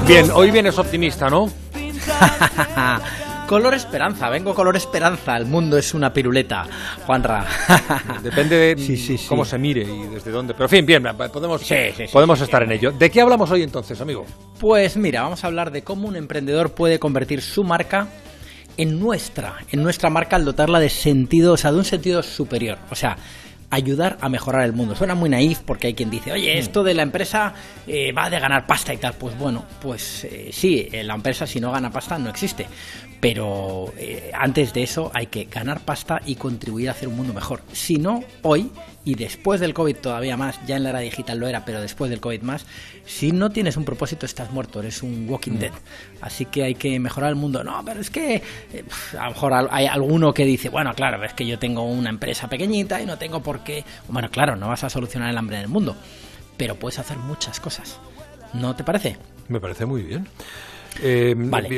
Bien, 0.06 0.30
hoy 0.32 0.50
vienes 0.50 0.78
optimista, 0.78 1.28
¿no? 1.28 1.50
color 3.46 3.74
esperanza, 3.74 4.28
vengo 4.28 4.54
color 4.54 4.76
esperanza. 4.76 5.36
El 5.36 5.46
mundo 5.46 5.78
es 5.78 5.94
una 5.94 6.12
piruleta, 6.12 6.66
Juanra. 7.06 7.46
Depende 8.22 8.56
de 8.56 9.26
cómo 9.28 9.44
se 9.44 9.58
mire 9.58 9.82
y 9.82 10.08
desde 10.08 10.30
dónde. 10.30 10.54
Pero 10.54 10.64
en 10.64 10.70
fin, 10.70 10.86
bien, 10.86 11.04
podemos, 11.32 11.62
podemos 12.12 12.40
estar 12.40 12.62
en 12.62 12.72
ello. 12.72 12.92
¿De 12.92 13.10
qué 13.10 13.20
hablamos 13.20 13.50
hoy 13.50 13.62
entonces, 13.62 14.00
amigo? 14.00 14.26
Pues 14.58 14.96
mira, 14.96 15.22
vamos 15.22 15.44
a 15.44 15.46
hablar 15.46 15.70
de 15.70 15.82
cómo 15.82 16.08
un 16.08 16.16
emprendedor 16.16 16.72
puede 16.72 16.98
convertir 16.98 17.42
su 17.42 17.64
marca 17.64 18.08
en 18.76 18.98
nuestra, 18.98 19.58
en 19.70 19.82
nuestra 19.82 20.10
marca 20.10 20.36
al 20.36 20.44
dotarla 20.44 20.80
de 20.80 20.90
sentido, 20.90 21.52
o 21.52 21.56
sea, 21.56 21.72
de 21.72 21.78
un 21.78 21.84
sentido 21.84 22.22
superior. 22.22 22.78
O 22.90 22.94
sea, 22.94 23.16
ayudar 23.74 24.16
a 24.20 24.28
mejorar 24.28 24.62
el 24.62 24.72
mundo. 24.72 24.94
Suena 24.94 25.14
muy 25.14 25.28
naif 25.28 25.60
porque 25.60 25.88
hay 25.88 25.94
quien 25.94 26.10
dice, 26.10 26.32
oye, 26.32 26.58
esto 26.58 26.82
de 26.84 26.94
la 26.94 27.02
empresa 27.02 27.54
eh, 27.86 28.12
va 28.12 28.30
de 28.30 28.38
ganar 28.38 28.66
pasta 28.66 28.94
y 28.94 28.98
tal. 28.98 29.14
Pues 29.14 29.36
bueno, 29.38 29.64
pues 29.80 30.24
eh, 30.24 30.50
sí, 30.52 30.88
la 30.92 31.14
empresa 31.14 31.46
si 31.46 31.60
no 31.60 31.72
gana 31.72 31.90
pasta 31.90 32.18
no 32.18 32.30
existe. 32.30 32.66
Pero 33.20 33.92
eh, 33.96 34.30
antes 34.34 34.72
de 34.74 34.82
eso 34.82 35.10
hay 35.14 35.26
que 35.26 35.44
ganar 35.44 35.80
pasta 35.80 36.20
y 36.26 36.34
contribuir 36.34 36.88
a 36.88 36.92
hacer 36.92 37.08
un 37.08 37.16
mundo 37.16 37.32
mejor. 37.32 37.62
Si 37.72 37.96
no, 37.96 38.22
hoy 38.42 38.70
y 39.04 39.14
después 39.14 39.60
del 39.60 39.74
COVID 39.74 39.96
todavía 39.96 40.36
más, 40.36 40.58
ya 40.66 40.76
en 40.76 40.84
la 40.84 40.90
era 40.90 41.00
digital 41.00 41.38
lo 41.38 41.46
era, 41.46 41.64
pero 41.64 41.80
después 41.80 42.10
del 42.10 42.20
COVID 42.20 42.42
más, 42.42 42.66
si 43.04 43.32
no 43.32 43.50
tienes 43.50 43.76
un 43.76 43.84
propósito 43.84 44.26
estás 44.26 44.50
muerto, 44.50 44.80
eres 44.80 45.02
un 45.02 45.28
walking 45.28 45.52
mm. 45.52 45.58
dead. 45.58 45.72
Así 46.20 46.46
que 46.46 46.64
hay 46.64 46.74
que 46.74 46.98
mejorar 46.98 47.30
el 47.30 47.36
mundo. 47.36 47.62
No, 47.62 47.82
pero 47.84 48.00
es 48.00 48.10
que 48.10 48.36
eh, 48.36 48.84
a 49.18 49.24
lo 49.24 49.30
mejor 49.30 49.68
hay 49.70 49.86
alguno 49.86 50.32
que 50.32 50.44
dice, 50.44 50.68
bueno, 50.68 50.92
claro, 50.94 51.22
es 51.24 51.34
que 51.34 51.46
yo 51.46 51.58
tengo 51.58 51.84
una 51.84 52.10
empresa 52.10 52.48
pequeñita 52.48 53.00
y 53.00 53.06
no 53.06 53.18
tengo 53.18 53.42
por 53.42 53.60
qué... 53.60 53.84
Bueno, 54.08 54.30
claro, 54.30 54.56
no 54.56 54.68
vas 54.68 54.84
a 54.84 54.90
solucionar 54.90 55.30
el 55.30 55.38
hambre 55.38 55.56
en 55.56 55.62
el 55.62 55.68
mundo 55.68 55.96
pero 56.56 56.76
puedes 56.76 56.98
hacer 56.98 57.18
muchas 57.18 57.60
cosas. 57.60 57.98
¿No 58.52 58.74
te 58.76 58.84
parece? 58.84 59.16
Me 59.48 59.60
parece 59.60 59.86
muy 59.86 60.02
bien. 60.02 60.26
Eh, 61.02 61.34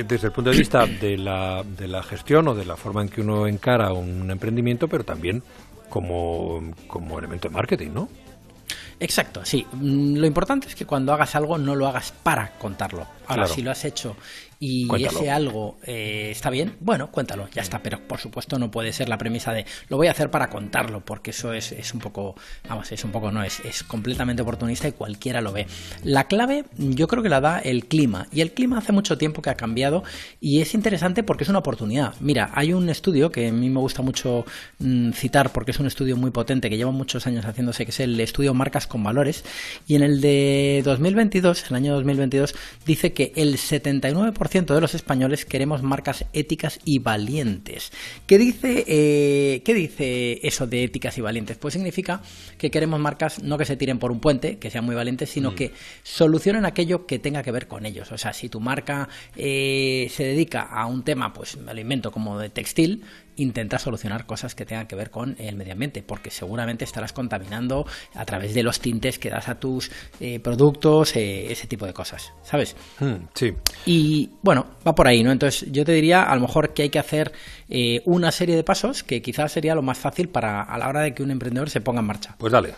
Desde 0.06 0.26
el 0.26 0.32
punto 0.32 0.50
de 0.50 0.58
vista 0.58 0.86
de 0.86 1.16
la, 1.16 1.62
de 1.62 1.88
la 1.88 2.02
gestión 2.02 2.48
o 2.48 2.54
de 2.54 2.66
la 2.66 2.76
forma 2.76 3.00
en 3.00 3.08
que 3.08 3.22
uno 3.22 3.46
encara 3.46 3.92
un 3.92 4.30
emprendimiento, 4.30 4.88
pero 4.88 5.04
también 5.04 5.42
como, 5.88 6.72
como 6.86 7.18
elemento 7.18 7.48
de 7.48 7.54
marketing, 7.54 7.90
¿no? 7.92 8.08
Exacto, 9.00 9.44
sí. 9.44 9.66
Mm, 9.72 10.16
lo 10.16 10.26
importante 10.26 10.68
es 10.68 10.74
que 10.74 10.86
cuando 10.86 11.12
hagas 11.12 11.34
algo 11.34 11.58
no 11.58 11.74
lo 11.74 11.86
hagas 11.86 12.12
para 12.22 12.52
contarlo. 12.58 13.06
Ahora, 13.26 13.48
si 13.48 13.62
lo 13.62 13.70
has 13.70 13.84
hecho 13.84 14.16
y 14.58 14.88
ese 15.04 15.30
algo 15.30 15.76
eh, 15.84 16.28
está 16.30 16.48
bien, 16.48 16.76
bueno, 16.80 17.10
cuéntalo, 17.10 17.48
ya 17.52 17.62
está. 17.62 17.80
Pero 17.80 18.00
por 18.00 18.18
supuesto 18.18 18.58
no 18.58 18.70
puede 18.70 18.92
ser 18.92 19.08
la 19.08 19.18
premisa 19.18 19.52
de 19.52 19.66
lo 19.88 19.96
voy 19.96 20.06
a 20.06 20.12
hacer 20.12 20.30
para 20.30 20.48
contarlo, 20.48 21.00
porque 21.00 21.30
eso 21.30 21.52
es, 21.52 21.72
es 21.72 21.92
un 21.92 22.00
poco, 22.00 22.36
vamos, 22.68 22.90
es 22.92 23.04
un 23.04 23.12
poco, 23.12 23.30
no, 23.30 23.42
es, 23.42 23.60
es 23.60 23.82
completamente 23.82 24.42
oportunista 24.42 24.88
y 24.88 24.92
cualquiera 24.92 25.40
lo 25.40 25.52
ve. 25.52 25.66
La 26.04 26.24
clave 26.24 26.64
yo 26.78 27.06
creo 27.06 27.22
que 27.22 27.28
la 27.28 27.40
da 27.40 27.58
el 27.58 27.86
clima, 27.86 28.28
y 28.32 28.40
el 28.40 28.52
clima 28.52 28.78
hace 28.78 28.92
mucho 28.92 29.18
tiempo 29.18 29.42
que 29.42 29.50
ha 29.50 29.56
cambiado 29.56 30.04
y 30.40 30.60
es 30.60 30.74
interesante 30.74 31.22
porque 31.22 31.44
es 31.44 31.50
una 31.50 31.58
oportunidad. 31.58 32.14
Mira, 32.20 32.50
hay 32.54 32.72
un 32.72 32.88
estudio 32.88 33.30
que 33.30 33.48
a 33.48 33.52
mí 33.52 33.68
me 33.68 33.80
gusta 33.80 34.02
mucho 34.02 34.46
mm, 34.78 35.10
citar 35.12 35.52
porque 35.52 35.72
es 35.72 35.80
un 35.80 35.86
estudio 35.86 36.16
muy 36.16 36.30
potente 36.30 36.70
que 36.70 36.76
lleva 36.76 36.92
muchos 36.92 37.26
años 37.26 37.44
haciéndose, 37.44 37.84
que 37.84 37.90
es 37.90 38.00
el 38.00 38.18
estudio 38.20 38.54
Marcas 38.54 38.85
con 38.86 39.02
Valores, 39.02 39.44
y 39.86 39.94
en 39.94 40.02
el 40.02 40.20
de 40.20 40.82
2022, 40.84 41.70
el 41.70 41.76
año 41.76 41.94
2022, 41.94 42.54
dice 42.84 43.12
que 43.12 43.32
el 43.36 43.56
79% 43.56 44.74
de 44.74 44.80
los 44.80 44.94
españoles 44.94 45.44
queremos 45.44 45.82
marcas 45.82 46.24
éticas 46.32 46.80
y 46.84 46.98
valientes. 46.98 47.92
¿Qué 48.26 48.38
dice, 48.38 48.84
eh, 48.86 49.62
¿Qué 49.64 49.74
dice 49.74 50.46
eso 50.46 50.66
de 50.66 50.84
éticas 50.84 51.16
y 51.18 51.20
valientes? 51.20 51.56
Pues 51.56 51.74
significa 51.74 52.22
que 52.58 52.70
queremos 52.70 53.00
marcas 53.00 53.42
no 53.42 53.58
que 53.58 53.64
se 53.64 53.76
tiren 53.76 53.98
por 53.98 54.12
un 54.12 54.20
puente, 54.20 54.58
que 54.58 54.70
sean 54.70 54.84
muy 54.84 54.94
valientes, 54.94 55.30
sino 55.30 55.52
mm. 55.52 55.54
que 55.54 55.72
solucionen 56.02 56.64
aquello 56.64 57.06
que 57.06 57.18
tenga 57.18 57.42
que 57.42 57.52
ver 57.52 57.68
con 57.68 57.86
ellos. 57.86 58.12
O 58.12 58.18
sea, 58.18 58.32
si 58.32 58.48
tu 58.48 58.60
marca 58.60 59.08
eh, 59.36 60.08
se 60.10 60.24
dedica 60.24 60.62
a 60.62 60.86
un 60.86 61.02
tema, 61.02 61.32
pues 61.32 61.56
me 61.56 61.74
lo 61.74 61.80
invento 61.80 62.10
como 62.10 62.38
de 62.38 62.50
textil, 62.50 63.02
intenta 63.36 63.78
solucionar 63.78 64.26
cosas 64.26 64.54
que 64.54 64.64
tengan 64.64 64.86
que 64.86 64.96
ver 64.96 65.10
con 65.10 65.36
el 65.38 65.56
medio 65.56 65.72
ambiente, 65.72 66.02
porque 66.02 66.30
seguramente 66.30 66.84
estarás 66.84 67.12
contaminando 67.12 67.86
a 68.14 68.24
través 68.24 68.54
de 68.54 68.62
los 68.62 68.80
tintes 68.80 69.18
que 69.18 69.30
das 69.30 69.48
a 69.48 69.58
tus 69.58 69.90
eh, 70.20 70.40
productos, 70.40 71.16
eh, 71.16 71.50
ese 71.50 71.66
tipo 71.66 71.86
de 71.86 71.92
cosas, 71.92 72.32
¿sabes? 72.42 72.76
Hmm, 73.00 73.26
sí. 73.34 73.52
Y 73.86 74.30
bueno, 74.42 74.66
va 74.86 74.94
por 74.94 75.06
ahí, 75.06 75.22
¿no? 75.22 75.32
Entonces 75.32 75.70
yo 75.70 75.84
te 75.84 75.92
diría 75.92 76.22
a 76.22 76.34
lo 76.34 76.42
mejor 76.42 76.72
que 76.72 76.82
hay 76.82 76.90
que 76.90 76.98
hacer 76.98 77.32
eh, 77.68 78.00
una 78.04 78.30
serie 78.30 78.56
de 78.56 78.64
pasos 78.64 79.02
que 79.02 79.22
quizás 79.22 79.52
sería 79.52 79.74
lo 79.74 79.82
más 79.82 79.98
fácil 79.98 80.28
para 80.28 80.62
a 80.62 80.78
la 80.78 80.88
hora 80.88 81.00
de 81.02 81.14
que 81.14 81.22
un 81.22 81.30
emprendedor 81.30 81.70
se 81.70 81.80
ponga 81.80 82.00
en 82.00 82.06
marcha. 82.06 82.34
Pues 82.38 82.52
dale. 82.52 82.74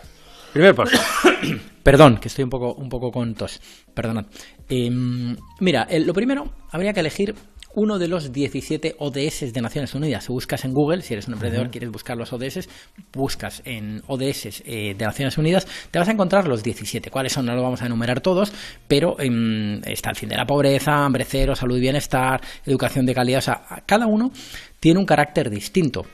Primer 0.53 0.73
paso. 0.73 0.97
Perdón, 1.83 2.17
que 2.17 2.27
estoy 2.27 2.43
un 2.43 2.49
poco, 2.49 2.73
un 2.73 2.89
poco 2.89 3.11
con 3.11 3.33
tos. 3.35 3.61
Perdonad. 3.93 4.25
Em, 4.67 5.35
mira, 5.59 5.87
lo 5.91 6.13
primero, 6.13 6.51
habría 6.71 6.91
que 6.91 6.99
elegir 6.99 7.35
uno 7.73 7.99
de 7.99 8.07
los 8.07 8.31
17 8.31 8.95
ODS 8.99 9.53
de 9.53 9.61
Naciones 9.61 9.93
Unidas. 9.93 10.25
Si 10.25 10.31
buscas 10.33 10.65
en 10.65 10.73
Google, 10.73 11.01
si 11.01 11.13
eres 11.13 11.27
un 11.27 11.33
emprendedor, 11.33 11.69
quieres 11.69 11.91
buscar 11.91 12.17
los 12.17 12.33
ODS, 12.33 12.67
buscas 13.13 13.61
en 13.65 14.01
ODS 14.07 14.63
eh, 14.65 14.95
de 14.97 15.05
Naciones 15.05 15.37
Unidas, 15.37 15.67
te 15.91 15.99
vas 15.99 16.07
a 16.07 16.11
encontrar 16.11 16.47
los 16.47 16.63
17. 16.63 17.09
¿Cuáles 17.09 17.33
son? 17.33 17.45
No 17.45 17.55
lo 17.55 17.61
vamos 17.61 17.81
a 17.81 17.85
enumerar 17.85 18.21
todos, 18.21 18.51
pero 18.87 19.19
em, 19.19 19.81
está 19.85 20.09
el 20.09 20.15
fin 20.15 20.29
de 20.29 20.37
la 20.37 20.45
pobreza, 20.45 21.05
hambre 21.05 21.25
cero, 21.25 21.55
salud 21.55 21.77
y 21.77 21.81
bienestar, 21.81 22.41
educación 22.65 23.05
de 23.05 23.13
calidad. 23.13 23.39
O 23.39 23.41
sea, 23.41 23.61
cada 23.85 24.07
uno 24.07 24.31
tiene 24.79 24.99
un 24.99 25.05
carácter 25.05 25.49
distinto. 25.49 26.05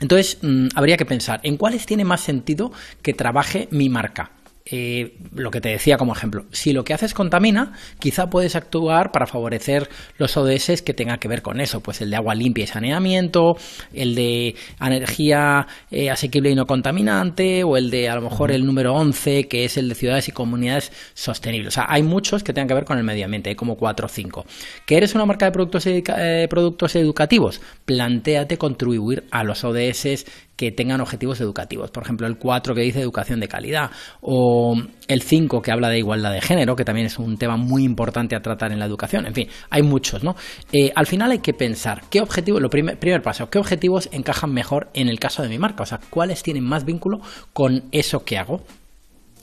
Entonces, 0.00 0.38
mm, 0.42 0.68
habría 0.74 0.96
que 0.96 1.04
pensar 1.04 1.40
en 1.42 1.56
cuáles 1.56 1.86
tiene 1.86 2.04
más 2.04 2.20
sentido 2.20 2.70
que 3.02 3.12
trabaje 3.12 3.68
mi 3.70 3.88
marca. 3.88 4.30
Eh, 4.70 5.16
lo 5.34 5.50
que 5.50 5.60
te 5.60 5.70
decía 5.70 5.96
como 5.96 6.12
ejemplo, 6.12 6.44
si 6.52 6.72
lo 6.72 6.84
que 6.84 6.92
haces 6.92 7.14
contamina, 7.14 7.72
quizá 7.98 8.28
puedes 8.28 8.54
actuar 8.54 9.12
para 9.12 9.26
favorecer 9.26 9.88
los 10.18 10.36
ODS 10.36 10.82
que 10.82 10.92
tengan 10.92 11.18
que 11.18 11.28
ver 11.28 11.40
con 11.40 11.60
eso, 11.60 11.80
pues 11.80 12.00
el 12.02 12.10
de 12.10 12.16
agua 12.16 12.34
limpia 12.34 12.64
y 12.64 12.66
saneamiento, 12.66 13.56
el 13.94 14.14
de 14.14 14.56
energía 14.80 15.66
eh, 15.90 16.10
asequible 16.10 16.50
y 16.50 16.54
no 16.54 16.66
contaminante, 16.66 17.64
o 17.64 17.76
el 17.76 17.90
de 17.90 18.08
a 18.10 18.16
lo 18.16 18.22
mejor 18.22 18.52
el 18.52 18.66
número 18.66 18.92
11, 18.94 19.48
que 19.48 19.64
es 19.64 19.78
el 19.78 19.88
de 19.88 19.94
ciudades 19.94 20.28
y 20.28 20.32
comunidades 20.32 20.92
sostenibles. 21.14 21.68
O 21.68 21.74
sea, 21.74 21.86
hay 21.88 22.02
muchos 22.02 22.42
que 22.42 22.52
tengan 22.52 22.68
que 22.68 22.74
ver 22.74 22.84
con 22.84 22.98
el 22.98 23.04
medio 23.04 23.24
ambiente, 23.24 23.50
hay 23.50 23.56
como 23.56 23.76
4 23.76 24.06
o 24.06 24.08
5. 24.08 24.44
¿Que 24.86 24.96
eres 24.96 25.14
una 25.14 25.24
marca 25.24 25.46
de 25.46 25.52
productos, 25.52 25.86
eh, 25.86 26.46
productos 26.50 26.94
educativos? 26.96 27.60
Plantéate 27.86 28.58
contribuir 28.58 29.24
a 29.30 29.44
los 29.44 29.64
ODS 29.64 30.26
que 30.58 30.72
tengan 30.72 31.00
objetivos 31.00 31.40
educativos. 31.40 31.92
Por 31.92 32.02
ejemplo, 32.02 32.26
el 32.26 32.36
4 32.36 32.74
que 32.74 32.80
dice 32.80 33.00
educación 33.00 33.38
de 33.38 33.46
calidad 33.46 33.92
o 34.20 34.74
el 35.06 35.22
5 35.22 35.62
que 35.62 35.70
habla 35.70 35.88
de 35.88 35.98
igualdad 35.98 36.32
de 36.32 36.40
género, 36.40 36.74
que 36.74 36.84
también 36.84 37.06
es 37.06 37.16
un 37.16 37.38
tema 37.38 37.56
muy 37.56 37.84
importante 37.84 38.34
a 38.34 38.40
tratar 38.40 38.72
en 38.72 38.80
la 38.80 38.84
educación. 38.84 39.24
En 39.24 39.34
fin, 39.34 39.48
hay 39.70 39.82
muchos, 39.82 40.24
¿no? 40.24 40.34
Eh, 40.72 40.90
al 40.96 41.06
final 41.06 41.30
hay 41.30 41.38
que 41.38 41.54
pensar 41.54 42.02
qué 42.10 42.20
objetivos, 42.20 42.60
lo 42.60 42.68
primer, 42.70 42.98
primer 42.98 43.22
paso, 43.22 43.48
qué 43.48 43.60
objetivos 43.60 44.08
encajan 44.10 44.52
mejor 44.52 44.90
en 44.94 45.08
el 45.08 45.20
caso 45.20 45.42
de 45.44 45.48
mi 45.48 45.58
marca, 45.58 45.84
o 45.84 45.86
sea, 45.86 46.00
cuáles 46.10 46.42
tienen 46.42 46.64
más 46.64 46.84
vínculo 46.84 47.20
con 47.52 47.84
eso 47.92 48.24
que 48.24 48.36
hago. 48.36 48.64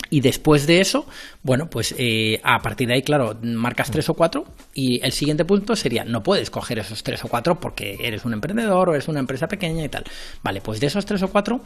Y 0.09 0.21
después 0.21 0.67
de 0.67 0.81
eso, 0.81 1.07
bueno, 1.41 1.69
pues 1.69 1.95
eh, 1.97 2.39
a 2.43 2.59
partir 2.59 2.87
de 2.87 2.95
ahí, 2.95 3.01
claro, 3.01 3.37
marcas 3.41 3.89
tres 3.89 4.07
o 4.09 4.13
cuatro 4.13 4.45
y 4.73 5.03
el 5.03 5.11
siguiente 5.11 5.45
punto 5.45 5.75
sería, 5.75 6.05
no 6.05 6.21
puedes 6.21 6.49
coger 6.49 6.79
esos 6.79 7.03
tres 7.03 7.23
o 7.25 7.27
cuatro 7.27 7.59
porque 7.59 7.97
eres 7.99 8.23
un 8.25 8.33
emprendedor 8.33 8.89
o 8.89 8.93
eres 8.93 9.07
una 9.07 9.19
empresa 9.19 9.47
pequeña 9.47 9.83
y 9.83 9.89
tal. 9.89 10.03
Vale, 10.43 10.61
pues 10.61 10.79
de 10.79 10.87
esos 10.87 11.05
tres 11.05 11.23
o 11.23 11.29
cuatro 11.29 11.61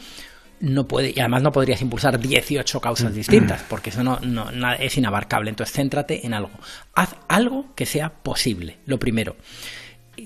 no 0.61 0.87
puede, 0.87 1.13
y 1.15 1.19
además 1.19 1.41
no 1.41 1.51
podrías 1.51 1.81
impulsar 1.81 2.19
18 2.19 2.81
causas 2.81 3.13
distintas, 3.13 3.63
porque 3.69 3.91
eso 3.91 4.03
no, 4.03 4.19
no, 4.19 4.49
es 4.73 4.97
inabarcable. 4.97 5.49
Entonces, 5.49 5.73
céntrate 5.73 6.25
en 6.25 6.33
algo. 6.33 6.51
Haz 6.95 7.15
algo 7.27 7.73
que 7.75 7.85
sea 7.85 8.09
posible, 8.09 8.77
lo 8.85 8.99
primero 8.99 9.35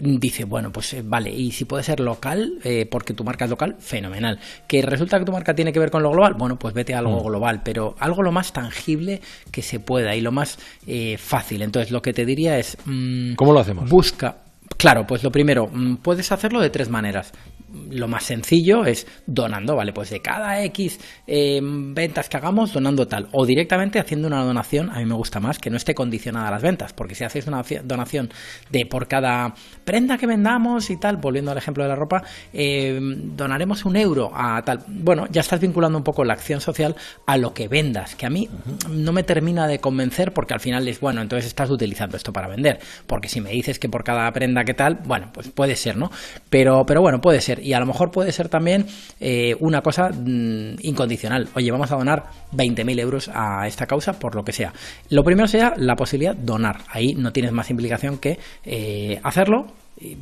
dice, 0.01 0.45
bueno, 0.45 0.71
pues 0.71 0.93
eh, 0.93 1.01
vale, 1.03 1.31
y 1.31 1.51
si 1.51 1.65
puede 1.65 1.83
ser 1.83 1.99
local, 1.99 2.59
eh, 2.63 2.87
porque 2.89 3.13
tu 3.13 3.23
marca 3.23 3.45
es 3.45 3.51
local, 3.51 3.75
fenomenal. 3.79 4.39
Que 4.67 4.81
resulta 4.81 5.19
que 5.19 5.25
tu 5.25 5.31
marca 5.31 5.53
tiene 5.53 5.73
que 5.73 5.79
ver 5.79 5.91
con 5.91 6.03
lo 6.03 6.11
global, 6.11 6.33
bueno, 6.35 6.57
pues 6.57 6.73
vete 6.73 6.93
a 6.93 6.99
algo 6.99 7.19
mm. 7.19 7.25
global, 7.25 7.61
pero 7.63 7.95
algo 7.99 8.21
lo 8.23 8.31
más 8.31 8.53
tangible 8.53 9.21
que 9.51 9.61
se 9.61 9.79
pueda 9.79 10.15
y 10.15 10.21
lo 10.21 10.31
más 10.31 10.59
eh, 10.87 11.17
fácil. 11.17 11.61
Entonces, 11.61 11.91
lo 11.91 12.01
que 12.01 12.13
te 12.13 12.25
diría 12.25 12.57
es... 12.57 12.77
Mm, 12.85 13.33
¿Cómo 13.35 13.53
lo 13.53 13.59
hacemos? 13.59 13.89
Busca, 13.89 14.37
Claro, 14.77 15.05
pues 15.07 15.23
lo 15.23 15.31
primero, 15.31 15.67
mm, 15.71 15.97
puedes 15.97 16.31
hacerlo 16.31 16.59
de 16.59 16.69
tres 16.69 16.89
maneras 16.89 17.31
lo 17.89 18.07
más 18.07 18.23
sencillo 18.23 18.85
es 18.85 19.07
donando, 19.25 19.75
¿vale? 19.75 19.93
Pues 19.93 20.09
de 20.09 20.21
cada 20.21 20.63
X 20.63 20.99
eh, 21.27 21.59
ventas 21.61 22.29
que 22.29 22.37
hagamos, 22.37 22.73
donando 22.73 23.07
tal. 23.07 23.27
O 23.31 23.45
directamente 23.45 23.99
haciendo 23.99 24.27
una 24.27 24.43
donación, 24.43 24.89
a 24.89 24.99
mí 24.99 25.05
me 25.05 25.15
gusta 25.15 25.39
más, 25.39 25.59
que 25.59 25.69
no 25.69 25.77
esté 25.77 25.95
condicionada 25.95 26.47
a 26.47 26.51
las 26.51 26.61
ventas, 26.61 26.93
porque 26.93 27.15
si 27.15 27.23
haces 27.23 27.47
una 27.47 27.63
donación 27.83 28.29
de 28.69 28.85
por 28.85 29.07
cada 29.07 29.53
prenda 29.85 30.17
que 30.17 30.27
vendamos 30.27 30.89
y 30.89 30.97
tal, 30.97 31.17
volviendo 31.17 31.51
al 31.51 31.57
ejemplo 31.57 31.83
de 31.83 31.89
la 31.89 31.95
ropa, 31.95 32.23
eh, 32.53 32.99
donaremos 33.01 33.85
un 33.85 33.95
euro 33.95 34.31
a 34.33 34.61
tal. 34.63 34.83
Bueno, 34.87 35.25
ya 35.31 35.41
estás 35.41 35.59
vinculando 35.59 35.97
un 35.97 36.03
poco 36.03 36.23
la 36.23 36.33
acción 36.33 36.61
social 36.61 36.95
a 37.25 37.37
lo 37.37 37.53
que 37.53 37.67
vendas, 37.67 38.15
que 38.15 38.25
a 38.25 38.29
mí 38.29 38.49
no 38.89 39.11
me 39.11 39.23
termina 39.23 39.67
de 39.67 39.79
convencer 39.79 40.33
porque 40.33 40.53
al 40.53 40.59
final 40.59 40.87
es, 40.87 40.99
bueno, 40.99 41.21
entonces 41.21 41.47
estás 41.47 41.69
utilizando 41.69 42.17
esto 42.17 42.33
para 42.33 42.47
vender, 42.47 42.79
porque 43.07 43.29
si 43.29 43.41
me 43.41 43.51
dices 43.51 43.79
que 43.79 43.89
por 43.89 44.03
cada 44.03 44.31
prenda 44.31 44.63
que 44.63 44.73
tal, 44.73 44.99
bueno, 45.05 45.31
pues 45.33 45.49
puede 45.49 45.75
ser, 45.75 45.97
¿no? 45.97 46.11
Pero, 46.49 46.85
pero 46.85 47.01
bueno, 47.01 47.21
puede 47.21 47.41
ser 47.41 47.62
y 47.63 47.73
a 47.73 47.79
lo 47.79 47.85
mejor 47.85 48.11
puede 48.11 48.31
ser 48.31 48.49
también 48.49 48.85
eh, 49.19 49.55
una 49.59 49.81
cosa 49.81 50.09
mm, 50.09 50.75
incondicional. 50.81 51.49
Oye, 51.55 51.71
vamos 51.71 51.91
a 51.91 51.95
donar 51.95 52.23
20.000 52.53 52.99
euros 52.99 53.31
a 53.33 53.67
esta 53.67 53.85
causa 53.85 54.13
por 54.13 54.35
lo 54.35 54.43
que 54.43 54.51
sea. 54.51 54.73
Lo 55.09 55.23
primero 55.23 55.47
sería 55.47 55.73
la 55.77 55.95
posibilidad 55.95 56.35
de 56.35 56.43
donar. 56.43 56.81
Ahí 56.89 57.13
no 57.15 57.31
tienes 57.31 57.51
más 57.51 57.69
implicación 57.69 58.17
que 58.17 58.39
eh, 58.65 59.19
hacerlo 59.23 59.67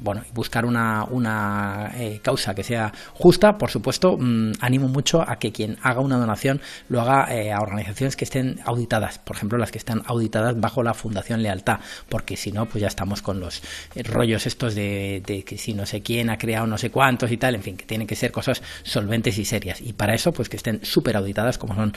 bueno, 0.02 0.24
buscar 0.34 0.66
una, 0.66 1.06
una 1.06 1.92
eh, 1.96 2.20
causa 2.22 2.54
que 2.54 2.64
sea 2.64 2.92
justa, 3.14 3.58
por 3.58 3.70
supuesto, 3.70 4.18
mm, 4.18 4.54
animo 4.60 4.88
mucho 4.88 5.22
a 5.22 5.38
que 5.38 5.52
quien 5.52 5.78
haga 5.82 6.02
una 6.02 6.18
donación 6.18 6.62
lo 6.90 7.02
haga 7.02 7.34
eh, 7.34 7.52
a 7.52 7.60
organizaciones 7.60 8.16
que 8.16 8.26
estén 8.26 8.60
auditadas, 8.66 9.20
por 9.20 9.36
ejemplo, 9.36 9.58
las 9.58 9.72
que 9.72 9.78
están 9.78 10.02
auditadas 10.06 10.60
bajo 10.60 10.84
la 10.84 10.94
Fundación 10.94 11.42
Lealtad, 11.42 11.80
porque 12.10 12.38
si 12.38 12.52
no, 12.52 12.66
pues 12.66 12.82
ya 12.82 12.88
estamos 12.88 13.22
con 13.22 13.40
los 13.40 13.62
eh, 13.96 14.04
rollos 14.04 14.46
estos 14.46 14.76
de, 14.76 15.24
que 15.46 15.58
si 15.58 15.74
no 15.74 15.86
sé 15.86 16.02
quién 16.02 16.30
ha 16.30 16.38
creado 16.38 16.68
no 16.68 16.78
sé 16.78 16.92
cuántos 16.92 17.32
y 17.32 17.38
tal, 17.38 17.56
en 17.56 17.64
fin, 17.64 17.78
que 17.78 17.86
tienen 17.86 18.08
que 18.08 18.16
ser 18.16 18.32
cosas 18.32 18.62
solventes 18.84 19.38
y 19.38 19.46
serias. 19.46 19.82
Y 19.82 19.94
para 19.94 20.14
eso, 20.14 20.32
pues 20.32 20.50
que 20.50 20.58
estén 20.58 20.84
súper 20.84 21.18
auditadas, 21.18 21.58
como 21.58 21.76
son 21.76 21.94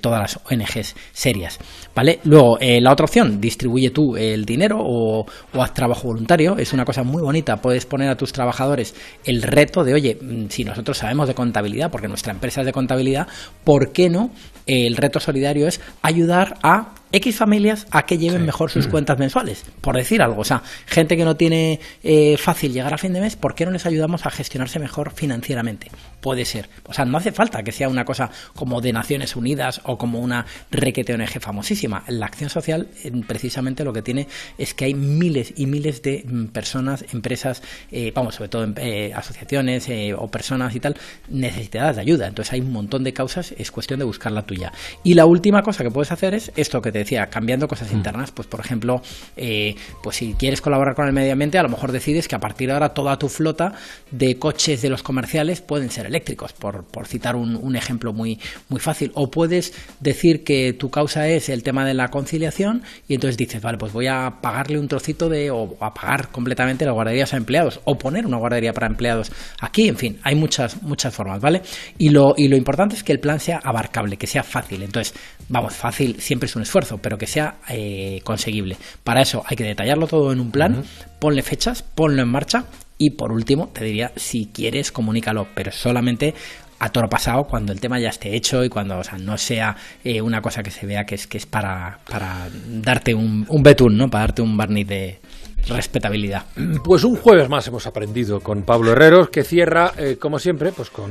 todas 0.00 0.20
las 0.20 0.40
ONGs 0.50 0.94
serias. 1.12 1.58
¿Vale? 1.94 2.20
Luego, 2.24 2.58
la 2.60 2.92
otra 2.92 3.04
opción, 3.04 3.40
distribuye 3.40 3.90
tú 3.90 4.16
el 4.16 4.44
dinero 4.44 4.78
o, 4.80 5.26
o 5.52 5.62
haz 5.62 5.74
trabajo 5.74 6.08
voluntario, 6.08 6.56
es 6.58 6.72
una 6.72 6.84
cosa 6.84 7.02
muy 7.02 7.09
bonita. 7.18 7.56
Puedes 7.56 7.86
poner 7.86 8.08
a 8.08 8.16
tus 8.16 8.32
trabajadores 8.32 8.94
el 9.24 9.42
reto 9.42 9.82
de, 9.82 9.94
oye, 9.94 10.18
mm, 10.20 10.48
si 10.48 10.64
nosotros 10.64 10.98
sabemos 10.98 11.26
de 11.26 11.34
contabilidad, 11.34 11.90
porque 11.90 12.08
nuestra 12.08 12.32
empresa 12.32 12.60
es 12.60 12.66
de 12.66 12.72
contabilidad, 12.72 13.26
¿por 13.64 13.92
qué 13.92 14.08
no? 14.08 14.30
El 14.66 14.96
reto 14.96 15.18
solidario 15.18 15.66
es 15.66 15.80
ayudar 16.02 16.58
a 16.62 16.94
X 17.12 17.36
familias 17.36 17.86
a 17.90 18.06
que 18.06 18.18
lleven 18.18 18.44
mejor 18.44 18.70
sus 18.70 18.86
cuentas 18.86 19.18
mensuales, 19.18 19.64
por 19.80 19.96
decir 19.96 20.22
algo. 20.22 20.40
O 20.40 20.44
sea, 20.44 20.62
gente 20.86 21.16
que 21.16 21.24
no 21.24 21.36
tiene 21.36 21.80
eh, 22.02 22.36
fácil 22.36 22.72
llegar 22.72 22.94
a 22.94 22.98
fin 22.98 23.12
de 23.12 23.20
mes, 23.20 23.36
¿por 23.36 23.54
qué 23.54 23.64
no 23.64 23.72
les 23.72 23.86
ayudamos 23.86 24.26
a 24.26 24.30
gestionarse 24.30 24.78
mejor 24.78 25.12
financieramente? 25.12 25.90
Puede 26.20 26.44
ser. 26.44 26.68
O 26.84 26.92
sea, 26.92 27.04
no 27.04 27.18
hace 27.18 27.32
falta 27.32 27.62
que 27.62 27.72
sea 27.72 27.88
una 27.88 28.04
cosa 28.04 28.30
como 28.54 28.80
de 28.80 28.92
Naciones 28.92 29.36
Unidas 29.36 29.80
o 29.84 29.98
como 29.98 30.20
una 30.20 30.46
requete 30.70 31.14
ONG 31.14 31.40
famosísima. 31.40 32.04
La 32.08 32.26
acción 32.26 32.50
social, 32.50 32.88
precisamente 33.26 33.84
lo 33.84 33.92
que 33.92 34.02
tiene 34.02 34.28
es 34.58 34.74
que 34.74 34.84
hay 34.84 34.94
miles 34.94 35.54
y 35.56 35.66
miles 35.66 36.02
de 36.02 36.24
mm, 36.26 36.46
personas, 36.46 37.04
empresas, 37.12 37.62
eh, 37.90 38.12
vamos, 38.14 38.36
sobre 38.36 38.48
todo 38.48 38.72
eh, 38.76 39.12
asociaciones 39.14 39.88
o 40.16 40.28
personas 40.28 40.74
y 40.74 40.80
tal, 40.80 40.96
necesitadas 41.28 41.96
de 41.96 42.02
ayuda. 42.02 42.28
Entonces 42.28 42.52
hay 42.52 42.60
un 42.60 42.72
montón 42.72 43.02
de 43.02 43.12
causas, 43.12 43.52
es 43.56 43.70
cuestión 43.70 43.98
de 43.98 44.04
buscar 44.04 44.32
la 44.32 44.42
tuya. 44.42 44.72
Y 45.02 45.14
la 45.14 45.26
última 45.26 45.62
cosa 45.62 45.82
que 45.82 45.90
puedes 45.90 46.12
hacer 46.12 46.34
es 46.34 46.52
esto 46.56 46.80
que 46.80 46.92
te 46.92 46.99
decía, 47.00 47.26
cambiando 47.26 47.68
cosas 47.68 47.92
mm. 47.92 47.96
internas. 47.96 48.30
Pues, 48.30 48.48
por 48.48 48.60
ejemplo, 48.60 49.02
eh, 49.36 49.74
pues 50.02 50.16
si 50.16 50.34
quieres 50.34 50.60
colaborar 50.60 50.94
con 50.94 51.06
el 51.06 51.12
medio 51.12 51.32
ambiente, 51.32 51.58
a 51.58 51.62
lo 51.62 51.68
mejor 51.68 51.92
decides 51.92 52.28
que 52.28 52.36
a 52.36 52.40
partir 52.40 52.68
de 52.68 52.74
ahora 52.74 52.90
toda 52.90 53.18
tu 53.18 53.28
flota 53.28 53.74
de 54.10 54.38
coches 54.38 54.82
de 54.82 54.88
los 54.88 55.02
comerciales 55.02 55.60
pueden 55.60 55.90
ser 55.90 56.06
eléctricos, 56.06 56.52
por, 56.52 56.84
por 56.84 57.06
citar 57.06 57.36
un, 57.36 57.56
un, 57.56 57.76
ejemplo 57.76 58.12
muy, 58.12 58.38
muy 58.68 58.80
fácil. 58.80 59.10
O 59.14 59.30
puedes 59.30 59.72
decir 60.00 60.44
que 60.44 60.72
tu 60.72 60.90
causa 60.90 61.28
es 61.28 61.48
el 61.48 61.62
tema 61.62 61.84
de 61.84 61.94
la 61.94 62.08
conciliación 62.08 62.82
y 63.08 63.14
entonces 63.14 63.36
dices, 63.36 63.62
vale, 63.62 63.78
pues 63.78 63.92
voy 63.92 64.06
a 64.06 64.38
pagarle 64.40 64.78
un 64.78 64.88
trocito 64.88 65.28
de, 65.28 65.50
o 65.50 65.76
a 65.80 65.94
pagar 65.94 66.28
completamente 66.30 66.84
las 66.84 66.94
guarderías 66.94 67.32
a 67.34 67.36
empleados, 67.36 67.80
o 67.84 67.96
poner 67.96 68.26
una 68.26 68.36
guardería 68.36 68.72
para 68.72 68.86
empleados 68.86 69.32
aquí, 69.60 69.88
en 69.88 69.96
fin, 69.96 70.18
hay 70.22 70.34
muchas, 70.34 70.82
muchas 70.82 71.14
formas, 71.14 71.40
¿vale? 71.40 71.62
Y 71.98 72.10
lo, 72.10 72.34
y 72.36 72.48
lo 72.48 72.56
importante 72.56 72.96
es 72.96 73.02
que 73.02 73.12
el 73.12 73.20
plan 73.20 73.40
sea 73.40 73.60
abarcable, 73.62 74.16
que 74.16 74.26
sea 74.26 74.42
fácil. 74.42 74.82
Entonces, 74.82 75.14
vamos, 75.48 75.74
fácil 75.74 76.20
siempre 76.20 76.46
es 76.46 76.56
un 76.56 76.62
esfuerzo, 76.62 76.89
pero 76.98 77.18
que 77.18 77.26
sea 77.26 77.56
eh, 77.68 78.20
conseguible. 78.24 78.76
Para 79.04 79.22
eso 79.22 79.42
hay 79.46 79.56
que 79.56 79.64
detallarlo 79.64 80.06
todo 80.06 80.32
en 80.32 80.40
un 80.40 80.50
plan, 80.50 80.84
ponle 81.18 81.42
fechas, 81.42 81.82
ponlo 81.82 82.22
en 82.22 82.28
marcha 82.28 82.64
y 82.98 83.10
por 83.10 83.32
último 83.32 83.68
te 83.68 83.84
diría, 83.84 84.12
si 84.16 84.50
quieres, 84.52 84.92
comunícalo, 84.92 85.48
pero 85.54 85.72
solamente 85.72 86.34
a 86.80 86.90
toro 86.90 87.08
pasado 87.08 87.44
cuando 87.44 87.72
el 87.72 87.80
tema 87.80 88.00
ya 88.00 88.08
esté 88.08 88.34
hecho 88.34 88.64
y 88.64 88.68
cuando 88.70 88.98
o 88.98 89.04
sea, 89.04 89.18
no 89.18 89.36
sea 89.36 89.76
eh, 90.02 90.22
una 90.22 90.40
cosa 90.40 90.62
que 90.62 90.70
se 90.70 90.86
vea 90.86 91.04
que 91.04 91.14
es 91.14 91.26
que 91.26 91.36
es 91.38 91.46
para, 91.46 92.00
para 92.10 92.48
darte 92.68 93.14
un, 93.14 93.44
un 93.48 93.62
betún, 93.62 93.96
¿no? 93.96 94.10
Para 94.10 94.24
darte 94.24 94.42
un 94.42 94.56
barniz 94.56 94.86
de 94.86 95.20
respetabilidad. 95.68 96.46
Pues 96.82 97.04
un 97.04 97.16
jueves 97.16 97.48
más 97.48 97.66
hemos 97.68 97.86
aprendido 97.86 98.40
con 98.40 98.62
Pablo 98.62 98.92
Herreros, 98.92 99.28
que 99.28 99.44
cierra, 99.44 99.92
eh, 99.98 100.16
como 100.18 100.38
siempre, 100.38 100.72
pues 100.72 100.90
con, 100.90 101.10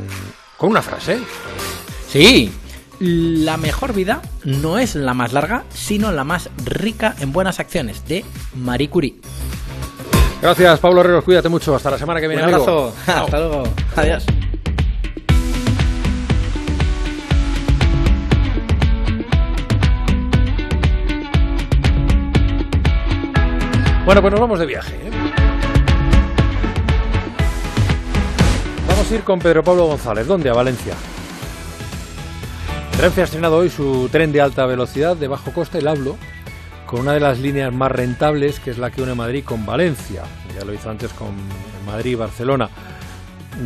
con 0.57 0.71
una 0.71 0.81
frase. 0.81 1.19
Sí, 2.07 2.51
la 2.99 3.57
mejor 3.57 3.93
vida 3.93 4.21
no 4.43 4.77
es 4.77 4.95
la 4.95 5.13
más 5.13 5.33
larga, 5.33 5.63
sino 5.73 6.11
la 6.11 6.23
más 6.23 6.49
rica 6.65 7.15
en 7.19 7.31
buenas 7.31 7.59
acciones, 7.59 8.05
de 8.07 8.25
Marie 8.55 8.89
Curie. 8.89 9.15
Gracias, 10.41 10.79
Pablo 10.79 11.01
Herreros. 11.01 11.23
Cuídate 11.23 11.49
mucho. 11.49 11.75
Hasta 11.75 11.91
la 11.91 11.97
semana 11.97 12.21
que 12.21 12.27
viene. 12.27 12.43
Un 12.43 12.53
abrazo. 12.53 12.93
Hasta 13.07 13.39
luego. 13.39 13.63
Adiós. 13.95 14.25
Bueno, 24.05 24.21
pues 24.21 24.31
nos 24.31 24.39
vamos 24.39 24.59
de 24.59 24.65
viaje. 24.65 24.95
¿eh? 24.95 25.11
Vamos 28.87 29.11
a 29.11 29.15
ir 29.15 29.21
con 29.21 29.39
Pedro 29.39 29.63
Pablo 29.63 29.85
González. 29.85 30.25
¿Dónde? 30.25 30.49
A 30.49 30.53
Valencia. 30.53 30.95
Renfe 32.99 33.21
ha 33.21 33.23
estrenado 33.23 33.55
hoy 33.55 33.69
su 33.69 34.09
tren 34.11 34.33
de 34.33 34.41
alta 34.41 34.65
velocidad 34.65 35.15
de 35.15 35.29
bajo 35.29 35.53
coste, 35.53 35.77
el 35.77 35.87
Hablo, 35.87 36.17
con 36.85 36.99
una 36.99 37.13
de 37.13 37.21
las 37.21 37.39
líneas 37.39 37.71
más 37.71 37.89
rentables, 37.89 38.59
que 38.59 38.71
es 38.71 38.77
la 38.77 38.91
que 38.91 39.01
une 39.01 39.15
Madrid 39.15 39.45
con 39.45 39.65
Valencia. 39.65 40.23
Ya 40.53 40.65
lo 40.65 40.73
hizo 40.73 40.89
antes 40.89 41.13
con 41.13 41.29
Madrid 41.85 42.11
y 42.11 42.15
Barcelona. 42.15 42.69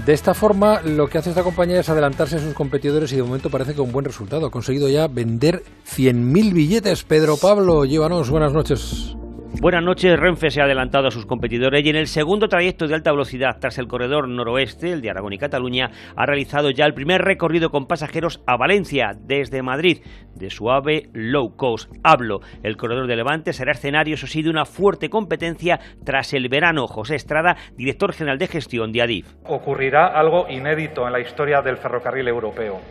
De 0.06 0.14
esta 0.14 0.36
forma, 0.36 0.82
lo 0.82 1.08
que 1.08 1.18
hace 1.18 1.32
esta 1.32 1.42
compañía 1.42 1.80
es 1.80 1.90
adelantarse 1.90 2.36
a 2.36 2.40
sus 2.40 2.54
competidores 2.54 3.12
y 3.12 3.16
de 3.16 3.24
momento 3.24 3.50
parece 3.50 3.74
que 3.74 3.82
un 3.82 3.92
buen 3.92 4.06
resultado. 4.06 4.46
Ha 4.46 4.52
conseguido 4.52 4.88
ya 4.88 5.08
vender 5.08 5.64
100.000 5.84 6.54
billetes. 6.54 7.04
Pedro 7.04 7.36
Pablo, 7.36 7.86
llévanos. 7.86 8.30
Buenas 8.30 8.54
noches. 8.54 9.16
Buenas 9.62 9.84
noches, 9.84 10.20
Renfe 10.20 10.50
se 10.50 10.62
ha 10.62 10.66
adelantado 10.66 11.08
a 11.08 11.12
sus 11.12 11.26
competidores 11.26 11.86
y 11.86 11.90
en 11.90 11.96
el 11.96 12.08
segundo 12.08 12.50
trayecto 12.50 12.88
de 12.88 12.96
alta 12.96 13.12
velocidad 13.12 13.58
tras 13.62 13.78
el 13.78 13.88
corredor 13.88 14.28
noroeste, 14.28 14.92
el 14.92 15.02
de 15.02 15.12
Aragón 15.12 15.32
y 15.32 15.38
Cataluña, 15.38 15.92
ha 16.16 16.26
realizado 16.26 16.72
ya 16.72 16.86
el 16.86 16.94
primer 16.94 17.22
recorrido 17.22 17.70
con 17.70 17.86
pasajeros 17.86 18.42
a 18.48 18.58
Valencia 18.58 19.12
desde 19.16 19.62
Madrid, 19.62 20.00
de 20.36 20.50
suave 20.50 21.10
low 21.14 21.56
cost. 21.56 21.94
Hablo, 22.04 22.42
el 22.64 22.76
corredor 22.76 23.08
de 23.08 23.16
Levante 23.16 23.54
será 23.54 23.72
escenario, 23.72 24.16
eso 24.16 24.28
sí, 24.28 24.42
de 24.42 24.50
una 24.50 24.66
fuerte 24.66 25.10
competencia 25.10 25.80
tras 26.04 26.34
el 26.34 26.50
verano. 26.50 26.88
José 26.88 27.16
Estrada, 27.16 27.56
director 27.78 28.12
general 28.12 28.40
de 28.40 28.48
gestión 28.48 28.92
de 28.92 29.04
Adif. 29.04 29.34
Ocurrirá 29.46 30.08
algo 30.08 30.50
inédito 30.50 31.06
en 31.06 31.14
la 31.14 31.22
historia 31.22 31.62
del 31.62 31.78
ferrocarril 31.78 32.28
europeo. 32.28 32.82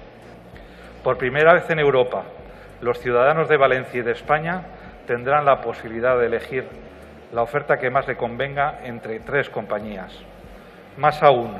Por 1.02 1.18
primera 1.18 1.54
vez 1.54 1.68
en 1.68 1.80
Europa, 1.80 2.24
los 2.80 2.98
ciudadanos 2.98 3.48
de 3.48 3.56
Valencia 3.56 4.00
y 4.00 4.04
de 4.04 4.12
España 4.12 4.62
tendrán 5.06 5.44
la 5.44 5.60
posibilidad 5.60 6.18
de 6.18 6.26
elegir 6.26 6.64
la 7.32 7.42
oferta 7.42 7.78
que 7.78 7.90
más 7.90 8.06
le 8.06 8.16
convenga 8.16 8.80
entre 8.84 9.20
tres 9.20 9.48
compañías. 9.48 10.12
Más 10.96 11.22
aún, 11.22 11.52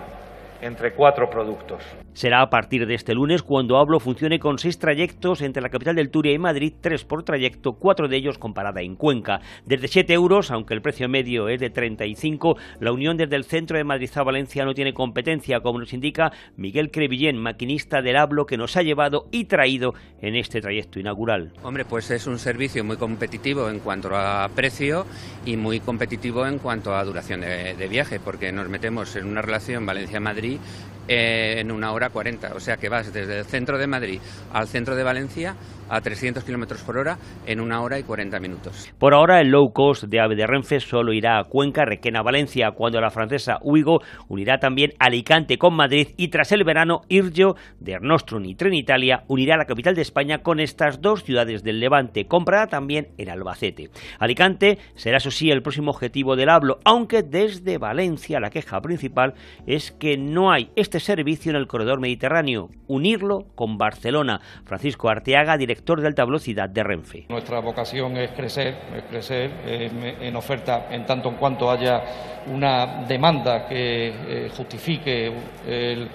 entre 0.61 0.93
cuatro 0.93 1.29
productos. 1.31 1.83
Será 2.15 2.43
a 2.43 2.51
partir 2.51 2.87
de 2.87 2.95
este 2.95 3.15
lunes 3.15 3.43
cuando 3.43 3.79
Hablo 3.79 3.99
funcione 3.99 4.39
con 4.39 4.59
seis 4.59 4.79
trayectos 4.79 5.41
entre 5.41 5.63
la 5.63 5.71
capital 5.71 5.97
del 5.97 6.11
Turia 6.11 6.35
y 6.35 6.39
Madrid, 6.39 6.75
tres 6.79 7.05
por 7.05 7.23
trayecto, 7.23 7.73
cuatro 7.73 8.07
de 8.07 8.19
ellos 8.19 8.37
con 8.37 8.53
parada 8.53 8.83
en 8.83 8.97
Cuenca. 8.97 9.41
Desde 9.65 9.89
7 9.89 10.13
euros, 10.13 10.51
aunque 10.51 10.75
el 10.75 10.83
precio 10.83 11.09
medio 11.09 11.49
es 11.49 11.59
de 11.59 11.71
35, 11.71 12.57
la 12.81 12.93
unión 12.93 13.17
desde 13.17 13.37
el 13.37 13.45
centro 13.45 13.79
de 13.79 13.85
Madrid 13.85 14.11
a 14.15 14.23
Valencia 14.25 14.67
no 14.67 14.75
tiene 14.75 14.93
competencia, 14.93 15.61
como 15.61 15.79
nos 15.79 15.95
indica 15.95 16.33
Miguel 16.57 16.91
Crevillén, 16.91 17.39
maquinista 17.39 18.03
del 18.03 18.17
Hablo, 18.17 18.45
que 18.45 18.59
nos 18.59 18.77
ha 18.77 18.83
llevado 18.83 19.29
y 19.31 19.47
traído 19.47 19.95
en 20.21 20.37
este 20.37 20.61
trayecto 20.61 21.01
inaugural. 21.01 21.55
Hombre, 21.63 21.87
pues 21.87 22.11
es 22.11 22.27
un 22.27 22.39
servicio 22.39 22.85
muy 22.85 22.99
competitivo 22.99 23.71
en 23.71 23.79
cuanto 23.79 24.15
a 24.15 24.51
precio 24.55 25.07
y 25.47 25.57
muy 25.57 25.81
competitivo 25.81 26.47
en 26.47 26.59
cuanto 26.59 26.95
a 26.95 27.03
duración 27.05 27.41
de, 27.41 27.75
de 27.75 27.89
viaje, 27.89 28.21
porque 28.21 28.53
nos 28.53 28.69
metemos 28.69 29.17
en 29.17 29.27
una 29.27 29.41
relación 29.41 29.87
Valencia-Madrid 29.87 30.59
en 31.09 31.71
una 31.71 31.93
hora 31.93 32.11
40. 32.11 32.55
O 32.55 32.61
sea 32.61 32.77
que 32.77 32.89
vas 32.89 33.13
desde 33.13 33.41
el 33.41 33.45
centro 33.45 33.79
de 33.79 33.87
Madrid 33.87 34.21
al 34.53 34.69
centro 34.69 34.95
de 34.95 35.03
Valencia 35.03 35.57
a 35.93 36.01
300 36.01 36.43
kilómetros 36.43 36.81
por 36.83 36.97
hora 36.97 37.19
en 37.47 37.61
una 37.61 37.83
hora 37.83 37.99
y 37.99 38.03
40 38.03 38.41
minutos. 38.41 38.91
Por 38.99 39.13
ahora, 39.15 39.41
el 39.41 39.51
low 39.51 39.73
cost 39.73 40.05
de 40.05 40.21
AVE 40.21 40.37
de 40.37 40.47
Renfe 40.47 40.81
solo 40.81 41.13
irá 41.13 41.39
a 41.39 41.45
Cuenca, 41.45 41.85
Requena, 41.85 42.23
Valencia, 42.23 42.71
cuando 42.75 42.99
la 43.01 43.11
francesa 43.11 43.59
Uigo 43.63 43.99
unirá 44.29 44.59
también 44.59 44.93
Alicante 44.99 45.59
con 45.59 45.75
Madrid 45.75 46.09
y 46.17 46.29
tras 46.29 46.51
el 46.53 46.65
verano, 46.65 47.03
Irgio 47.09 47.57
de 47.79 47.93
Ernostrum 47.93 48.47
y 48.47 48.55
Trenitalia 48.55 49.25
unirá 49.29 49.59
la 49.59 49.67
capital 49.67 49.95
de 49.95 50.01
España 50.01 50.39
con 50.39 50.61
estas 50.61 51.03
dos 51.03 51.25
ciudades 51.25 51.63
del 51.63 51.79
Levante. 51.79 52.27
Comprará 52.27 52.69
también 52.69 53.09
en 53.19 53.29
Albacete. 53.29 53.91
Alicante 54.19 54.79
será, 54.95 55.19
eso 55.19 55.31
sí, 55.31 55.51
el 55.51 55.63
próximo 55.63 55.91
objetivo 55.91 56.37
del 56.37 56.49
hablo, 56.49 56.79
aunque 56.85 57.23
desde 57.23 57.77
Valencia 57.77 58.41
la 58.41 58.49
queja 58.49 58.81
principal 58.81 59.35
es 59.67 59.93
que 59.93 60.17
no 60.17 60.51
hay 60.51 60.71
este 60.75 61.01
servicio 61.01 61.51
en 61.51 61.57
el 61.57 61.67
corredor 61.67 62.01
mediterráneo. 62.01 62.71
Unirlo 62.87 63.41
con 63.55 63.77
Barcelona. 63.77 64.41
Francisco 64.65 65.11
Arteaga, 65.11 65.59
director 65.59 65.82
de 65.85 66.07
alta 66.07 66.25
velocidad 66.25 66.69
de 66.69 66.83
Renfe. 66.83 67.27
Nuestra 67.29 67.61
vocación 67.61 68.17
es 68.17 68.31
crecer, 68.31 68.75
es 68.97 69.03
crecer 69.05 69.51
en 69.67 70.37
oferta 70.37 70.87
en 70.91 71.05
tanto 71.05 71.29
en 71.29 71.37
cuanto 71.37 71.71
haya 71.71 72.03
una 72.47 73.05
demanda 73.07 73.67
que 73.67 74.09
eh, 74.09 74.51
justifique 74.57 75.33
el 75.67 76.09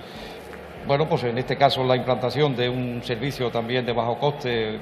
bueno, 0.88 1.08
pues 1.10 1.26
en 1.26 1.38
este 1.38 1.58
caso 1.58 1.84
la 1.84 1.98
implantación 1.98 2.56
de 2.56 2.70
un 2.70 3.04
servicio 3.04 3.52
también 3.52 3.86
de 3.86 3.92
bajo 3.92 4.18
coste 4.18 4.80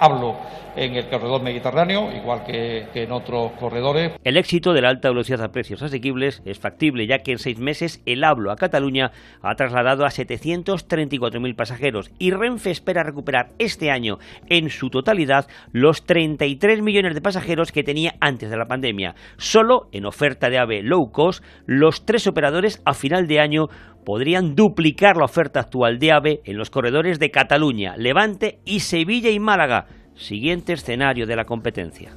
hablo 0.00 0.36
en 0.76 0.94
el 0.94 1.08
corredor 1.08 1.42
mediterráneo, 1.42 2.10
igual 2.12 2.44
que, 2.44 2.86
en 2.94 3.12
otros 3.12 3.52
corredores. 3.52 4.12
El 4.24 4.36
éxito 4.36 4.72
de 4.72 4.82
la 4.82 4.88
alta 4.88 5.08
velocidad 5.08 5.42
a 5.42 5.52
precios 5.52 5.82
asequibles 5.82 6.42
es 6.44 6.58
factible, 6.58 7.06
ya 7.06 7.18
que 7.18 7.32
en 7.32 7.38
seis 7.38 7.58
meses 7.58 8.02
el 8.06 8.24
hablo 8.24 8.50
a 8.50 8.56
Cataluña 8.56 9.12
ha 9.42 9.54
trasladado 9.54 10.04
a 10.04 10.10
734.000 10.10 11.56
pasajeros 11.56 12.10
y 12.18 12.30
Renfe 12.30 12.70
espera 12.70 13.02
recuperar 13.02 13.50
este 13.58 13.90
año 13.90 14.18
en 14.48 14.70
su 14.70 14.90
totalidad 14.90 15.46
los 15.72 16.04
33 16.04 16.82
millones 16.82 17.14
de 17.14 17.20
pasajeros 17.20 17.72
que 17.72 17.82
tenía 17.82 18.14
antes 18.20 18.50
de 18.50 18.56
la 18.56 18.66
pandemia. 18.66 19.14
Solo 19.36 19.88
en 19.92 20.06
oferta 20.06 20.50
de 20.50 20.58
AVE 20.58 20.82
low 20.82 21.10
cost, 21.10 21.44
los 21.66 22.06
tres 22.06 22.26
operadores 22.26 22.80
a 22.84 22.94
final 22.94 23.26
de 23.26 23.40
año 23.40 23.68
podrían 24.10 24.56
duplicar 24.56 25.16
la 25.16 25.24
oferta 25.26 25.60
actual 25.60 26.00
de 26.00 26.10
AVE 26.10 26.40
en 26.44 26.56
los 26.58 26.68
corredores 26.68 27.20
de 27.20 27.30
Cataluña, 27.30 27.96
Levante 27.96 28.58
y 28.64 28.80
Sevilla 28.80 29.30
y 29.30 29.38
Málaga, 29.38 29.86
siguiente 30.16 30.72
escenario 30.72 31.28
de 31.28 31.36
la 31.36 31.44
competencia. 31.44 32.10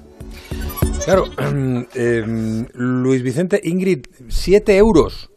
Claro, 1.06 1.26
em, 1.94 2.66
Luis 2.74 3.22
Vicente, 3.22 3.62
Ingrid, 3.64 4.08
7 4.28 4.76
euros 4.76 5.30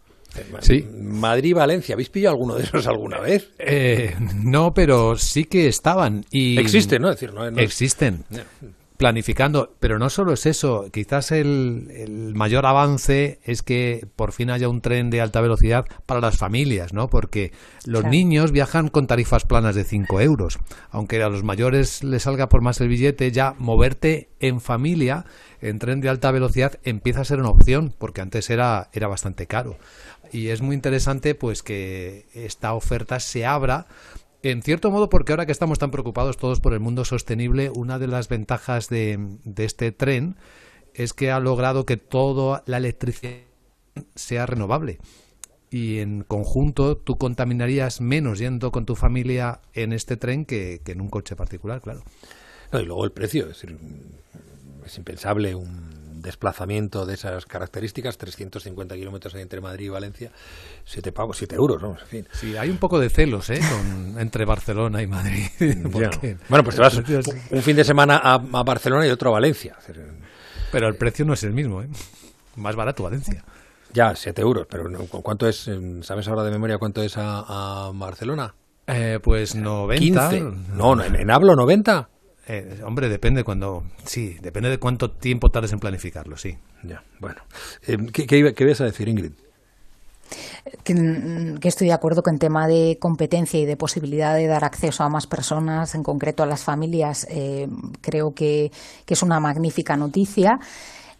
Sí. 0.60 0.82
Madrid-Valencia, 0.98 1.94
¿habéis 1.94 2.08
pillado 2.08 2.36
alguno 2.36 2.54
de 2.54 2.62
esos 2.64 2.86
alguna 2.86 3.20
vez? 3.20 3.50
Eh, 3.58 4.14
no, 4.42 4.72
pero 4.72 5.16
sí 5.16 5.44
que 5.44 5.66
estaban. 5.66 6.24
Y 6.30 6.58
Existen, 6.58 7.02
¿no? 7.02 7.10
Es 7.10 7.16
decir, 7.20 7.34
no, 7.34 7.50
no 7.50 7.58
es- 7.58 7.64
Existen. 7.64 8.24
Planificando, 8.96 9.74
pero 9.78 9.98
no 9.98 10.08
solo 10.08 10.32
es 10.32 10.46
eso, 10.46 10.86
quizás 10.90 11.30
el, 11.30 11.90
el 11.94 12.34
mayor 12.34 12.64
avance 12.64 13.40
es 13.44 13.62
que 13.62 14.06
por 14.16 14.32
fin 14.32 14.50
haya 14.50 14.68
un 14.68 14.80
tren 14.80 15.10
de 15.10 15.20
alta 15.20 15.40
velocidad 15.40 15.84
para 16.06 16.20
las 16.20 16.38
familias, 16.38 16.92
¿no? 16.92 17.08
Porque 17.08 17.52
los 17.84 18.00
Claro. 18.00 18.10
niños 18.10 18.52
viajan 18.52 18.88
con 18.88 19.06
tarifas 19.06 19.44
planas 19.44 19.74
de 19.74 19.84
5 19.84 20.20
euros. 20.20 20.58
Aunque 20.90 21.22
a 21.22 21.28
los 21.28 21.42
mayores 21.44 22.02
les 22.04 22.22
salga 22.22 22.48
por 22.48 22.62
más 22.62 22.80
el 22.80 22.88
billete, 22.88 23.30
ya 23.32 23.54
moverte 23.58 24.28
en 24.40 24.60
familia 24.60 25.24
en 25.60 25.78
tren 25.78 26.00
de 26.00 26.08
alta 26.08 26.30
velocidad 26.30 26.78
empieza 26.84 27.20
a 27.20 27.24
ser 27.24 27.40
una 27.40 27.48
opción, 27.50 27.92
porque 27.98 28.20
antes 28.20 28.50
era, 28.50 28.88
era 28.92 29.08
bastante 29.08 29.46
caro. 29.46 29.76
Y 30.32 30.48
es 30.48 30.60
muy 30.62 30.74
interesante 30.74 31.34
pues 31.34 31.62
que 31.62 32.26
esta 32.34 32.74
oferta 32.74 33.20
se 33.20 33.46
abra 33.46 33.86
en 34.50 34.62
cierto 34.62 34.90
modo, 34.90 35.08
porque 35.08 35.32
ahora 35.32 35.46
que 35.46 35.52
estamos 35.52 35.78
tan 35.78 35.90
preocupados 35.90 36.36
todos 36.36 36.60
por 36.60 36.72
el 36.72 36.80
mundo 36.80 37.04
sostenible, 37.04 37.70
una 37.70 37.98
de 37.98 38.06
las 38.06 38.28
ventajas 38.28 38.88
de, 38.88 39.18
este 39.56 39.92
tren 39.92 40.36
es 40.94 41.12
que 41.12 41.30
ha 41.30 41.40
logrado 41.40 41.86
que 41.86 41.96
toda 41.96 42.62
la 42.66 42.78
electricidad 42.78 43.40
sea 44.14 44.46
renovable. 44.46 44.98
Y 45.70 45.98
en 45.98 46.22
conjunto 46.22 46.96
tú 46.96 47.18
contaminarías 47.18 48.00
menos 48.00 48.38
yendo 48.38 48.70
con 48.70 48.86
tu 48.86 48.94
familia 48.94 49.60
en 49.74 49.92
este 49.92 50.16
tren 50.16 50.44
que, 50.44 50.80
que 50.84 50.92
en 50.92 51.00
un 51.00 51.08
coche 51.08 51.34
particular, 51.34 51.80
claro. 51.80 52.02
No, 52.72 52.80
y 52.80 52.84
luego 52.84 53.04
el 53.04 53.12
precio, 53.12 53.42
es 53.42 53.60
decir, 53.60 53.78
es 54.84 54.98
impensable 54.98 55.54
un 55.54 56.05
desplazamiento 56.20 57.06
de 57.06 57.14
esas 57.14 57.46
características, 57.46 58.18
350 58.18 58.94
kilómetros 58.96 59.34
entre 59.36 59.60
Madrid 59.60 59.86
y 59.86 59.88
Valencia, 59.90 60.30
7 60.84 61.12
pavos, 61.12 61.36
7 61.38 61.54
euros, 61.54 61.82
¿no? 61.82 61.96
En 62.00 62.06
fin. 62.06 62.28
Sí, 62.32 62.56
hay 62.56 62.70
un 62.70 62.78
poco 62.78 62.98
de 62.98 63.08
celos 63.10 63.48
¿eh? 63.50 63.60
con- 63.60 64.20
entre 64.20 64.44
Barcelona 64.44 65.02
y 65.02 65.06
Madrid. 65.06 65.46
Porque- 65.92 66.36
Bueno, 66.48 66.64
pues 66.64 66.76
te 66.76 66.82
vas 66.82 66.96
un 67.50 67.62
fin 67.62 67.76
de 67.76 67.84
semana 67.84 68.16
a, 68.22 68.34
a 68.34 68.62
Barcelona 68.62 69.06
y 69.06 69.10
otro 69.10 69.30
a 69.30 69.32
Valencia. 69.34 69.76
Pero 70.72 70.88
el 70.88 70.96
precio 70.96 71.24
no 71.24 71.34
es 71.34 71.42
el 71.44 71.52
mismo, 71.52 71.82
¿eh? 71.82 71.88
Más 72.56 72.74
barato 72.76 73.02
Valencia. 73.02 73.44
Ya, 73.92 74.14
7 74.14 74.42
euros, 74.42 74.66
pero 74.68 74.88
no, 74.88 74.98
¿cu- 75.06 75.22
¿cuánto 75.22 75.48
es? 75.48 75.68
eh, 75.68 76.00
¿Sabes 76.02 76.26
ahora 76.28 76.42
de 76.42 76.50
memoria 76.50 76.76
cuánto 76.78 77.02
es 77.02 77.16
a, 77.16 77.86
a 77.88 77.92
Barcelona? 77.94 78.54
Eh, 78.88 79.20
pues 79.22 79.54
90. 79.54 80.28
15. 80.30 80.40
No, 80.74 80.94
no, 80.94 81.02
en, 81.04 81.16
en 81.16 81.30
hablo 81.30 81.56
90. 81.56 82.08
Eh, 82.48 82.80
hombre, 82.84 83.08
depende 83.08 83.42
cuando. 83.44 83.82
Sí, 84.04 84.36
depende 84.40 84.70
de 84.70 84.78
cuánto 84.78 85.10
tiempo 85.10 85.50
tardes 85.50 85.72
en 85.72 85.80
planificarlo, 85.80 86.36
sí. 86.36 86.56
Ya, 86.82 87.02
bueno. 87.18 87.40
Eh, 87.86 87.96
¿qué, 88.12 88.26
qué, 88.26 88.38
iba- 88.38 88.52
qué 88.52 88.64
ibas 88.64 88.80
a 88.80 88.84
decir, 88.84 89.08
Ingrid? 89.08 89.32
que, 90.82 90.94
mm, 90.94 91.58
estoy 91.62 91.86
de 91.88 91.92
acuerdo 91.92 92.22
que 92.22 92.30
en 92.30 92.38
tema 92.38 92.66
de 92.66 92.98
competencia 93.00 93.60
y 93.60 93.66
de 93.66 93.76
posibilidad 93.76 94.34
de 94.34 94.46
dar 94.46 94.64
acceso 94.64 95.04
a 95.04 95.08
más 95.08 95.26
personas, 95.26 95.94
en 95.94 96.02
concreto 96.02 96.42
a 96.42 96.46
las 96.46 96.62
familias, 96.64 97.26
eh, 97.30 97.68
creo 98.00 98.34
que, 98.34 98.72
que 99.04 99.14
es 99.14 99.22
una 99.22 99.38
magnífica 99.40 99.96
noticia. 99.96 100.58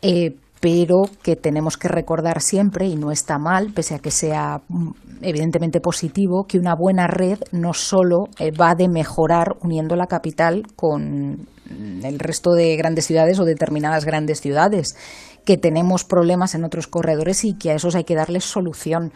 eh, 0.02 0.34
pero 0.66 1.04
que 1.22 1.36
tenemos 1.36 1.76
que 1.76 1.86
recordar 1.86 2.42
siempre, 2.42 2.88
y 2.88 2.96
no 2.96 3.12
está 3.12 3.38
mal, 3.38 3.72
pese 3.72 3.94
a 3.94 4.00
que 4.00 4.10
sea 4.10 4.62
mm, 4.66 4.90
evidentemente 5.22 5.80
positivo, 5.80 6.44
que 6.48 6.58
una 6.58 6.74
buena 6.74 7.06
red 7.06 7.38
no 7.52 7.72
solo 7.72 8.24
eh, 8.40 8.50
va 8.50 8.74
de 8.74 8.88
mejorar 8.88 9.54
uniendo 9.62 9.94
la 9.94 10.08
capital 10.08 10.64
con 10.74 11.46
mm, 11.70 12.04
el 12.04 12.18
resto 12.18 12.50
de 12.50 12.74
grandes 12.74 13.06
ciudades 13.06 13.38
o 13.38 13.44
determinadas 13.44 14.04
grandes 14.04 14.40
ciudades, 14.40 14.96
que 15.44 15.56
tenemos 15.56 16.02
problemas 16.02 16.56
en 16.56 16.64
otros 16.64 16.88
corredores 16.88 17.44
y 17.44 17.56
que 17.56 17.70
a 17.70 17.74
esos 17.74 17.94
hay 17.94 18.02
que 18.02 18.16
darles 18.16 18.42
solución. 18.42 19.12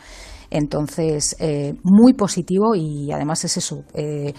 Entonces, 0.51 1.35
eh, 1.41 1.75
muy 1.83 2.13
positivo 2.13 2.77
y 2.77 3.11
además 3.11 3.45
es 3.45 3.57
eso. 3.57 3.83
eh, 3.95 4.35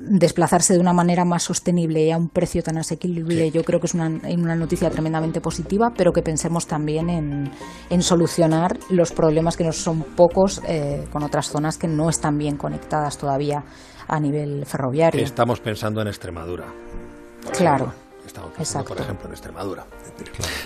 desplazarse 0.00 0.74
de 0.74 0.80
una 0.80 0.92
manera 0.92 1.24
más 1.24 1.42
sostenible 1.42 2.02
y 2.02 2.10
a 2.10 2.16
un 2.16 2.28
precio 2.28 2.62
tan 2.62 2.78
asequible, 2.78 3.50
yo 3.50 3.62
creo 3.64 3.80
que 3.80 3.86
es 3.86 3.94
una, 3.94 4.08
una 4.08 4.56
noticia 4.56 4.90
tremendamente 4.90 5.40
positiva, 5.40 5.92
pero 5.96 6.12
que 6.12 6.22
pensemos 6.22 6.66
también 6.66 7.10
en, 7.10 7.50
en 7.90 8.02
solucionar 8.02 8.78
los 8.88 9.12
problemas 9.12 9.56
que 9.56 9.64
no 9.64 9.72
son 9.72 10.02
pocos 10.02 10.60
eh, 10.66 11.04
con 11.12 11.22
otras 11.22 11.48
zonas 11.48 11.78
que 11.78 11.88
no 11.88 12.08
están 12.08 12.38
bien 12.38 12.56
conectadas 12.56 13.18
todavía 13.18 13.64
a 14.08 14.18
nivel 14.18 14.66
ferroviario. 14.66 15.22
Estamos 15.22 15.60
pensando 15.60 16.00
en 16.02 16.08
Extremadura. 16.08 16.66
Claro. 17.52 17.92
Por 18.38 18.52
Exacto. 18.58 18.94
ejemplo, 18.94 19.26
en 19.26 19.32
Extremadura. 19.32 19.86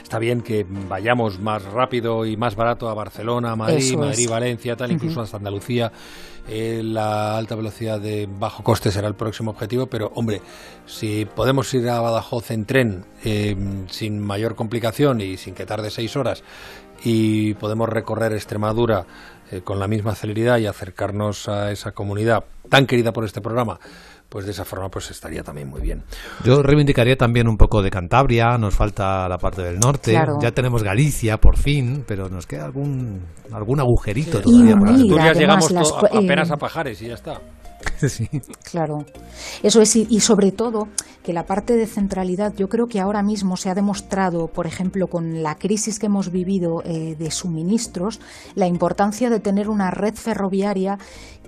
Está 0.03 0.18
bien 0.18 0.42
que 0.42 0.66
vayamos 0.68 1.38
más 1.38 1.62
rápido 1.64 2.27
y 2.27 2.37
más 2.37 2.57
barato 2.57 2.88
a 2.88 2.94
Barcelona, 2.94 3.57
Madrid, 3.57 3.77
Eso 3.79 3.94
es. 3.94 4.00
Madrid, 4.00 4.29
Valencia, 4.29 4.77
tal, 4.77 4.92
incluso 4.92 5.14
Ujú. 5.14 5.24
hasta 5.24 5.37
Andalucía. 5.38 5.92
Eh, 6.46 6.83
la 6.85 7.38
alta 7.38 7.55
velocidad 7.55 7.98
de 7.98 8.29
bajo 8.31 8.62
coste 8.62 8.90
será 8.90 9.09
el 9.09 9.14
próximo 9.14 9.53
objetivo, 9.53 9.87
pero 9.87 10.12
hombre, 10.14 10.42
si 10.85 11.24
podemos 11.24 11.72
ir 11.72 11.88
a 11.88 12.00
Badajoz 12.00 12.50
en 12.50 12.66
tren 12.66 13.07
eh, 13.24 13.57
sin 13.88 14.20
mayor 14.20 14.55
complicación 14.55 15.22
y 15.22 15.38
sin 15.38 15.55
que 15.55 15.64
tarde 15.64 15.90
seis 15.90 16.16
horas 16.16 16.42
y 17.03 17.55
podemos 17.55 17.88
recorrer 17.88 18.33
Extremadura 18.35 19.07
eh, 19.50 19.62
con 19.62 19.79
la 19.79 19.88
misma 19.88 20.14
celeridad 20.14 20.59
y 20.59 20.66
acercarnos 20.66 21.48
a 21.48 21.70
esa 21.72 21.92
comunidad 21.92 22.44
tan 22.68 22.87
querida 22.87 23.12
por 23.12 23.24
este 23.24 23.40
programa, 23.40 23.79
pues 24.28 24.46
de 24.46 24.50
esa 24.52 24.64
forma 24.64 24.88
pues 24.88 25.10
estaría 25.10 25.42
también 25.42 25.68
muy 25.68 25.80
bien. 25.80 26.02
Yo 26.44 26.62
reivindicaría 26.62 27.16
también 27.16 27.46
un 27.48 27.56
poco 27.56 27.82
de 27.82 27.90
Cantabria, 27.90 28.58
nos 28.58 28.74
falta 28.74 29.28
la 29.28 29.38
parte 29.38 29.62
del 29.62 29.78
norte, 29.78 30.10
Claro. 30.12 30.38
ya 30.42 30.50
tenemos 30.52 30.82
Galicia 30.82 31.38
por 31.38 31.56
fin, 31.56 32.04
pero 32.06 32.28
nos 32.28 32.46
queda 32.46 32.64
algún 32.64 33.20
algún 33.52 33.80
agujerito 33.80 34.38
Y 34.40 34.42
todavía. 34.42 34.76
por. 34.76 34.88
Asturias 34.88 35.38
llegamos 35.38 35.68
to- 35.68 35.74
las 35.74 35.92
apenas 36.12 36.50
eh, 36.50 36.54
a 36.54 36.56
Pajares 36.56 37.02
y 37.02 37.08
ya 37.08 37.14
está. 37.14 37.40
Sí. 38.08 38.28
Claro, 38.70 39.04
eso 39.62 39.80
es, 39.82 39.94
y, 39.96 40.06
y 40.10 40.20
sobre 40.20 40.52
todo 40.52 40.88
que 41.22 41.32
la 41.34 41.44
parte 41.44 41.74
de 41.76 41.87
centralidad, 41.87 42.54
yo 42.56 42.68
creo 42.68 42.87
que 42.87 42.98
ahora 43.00 43.22
mismo 43.22 43.56
se 43.56 43.68
ha 43.70 43.74
demostrado, 43.74 44.48
por 44.48 44.66
ejemplo, 44.66 45.06
con 45.06 45.42
la 45.42 45.54
crisis 45.56 45.98
que 45.98 46.06
hemos 46.06 46.30
vivido 46.30 46.82
eh, 46.84 47.14
de 47.18 47.30
suministros, 47.30 48.20
la 48.54 48.66
importancia 48.66 49.28
de 49.30 49.38
tener 49.40 49.68
una 49.68 49.90
red 49.90 50.14
ferroviaria 50.14 50.98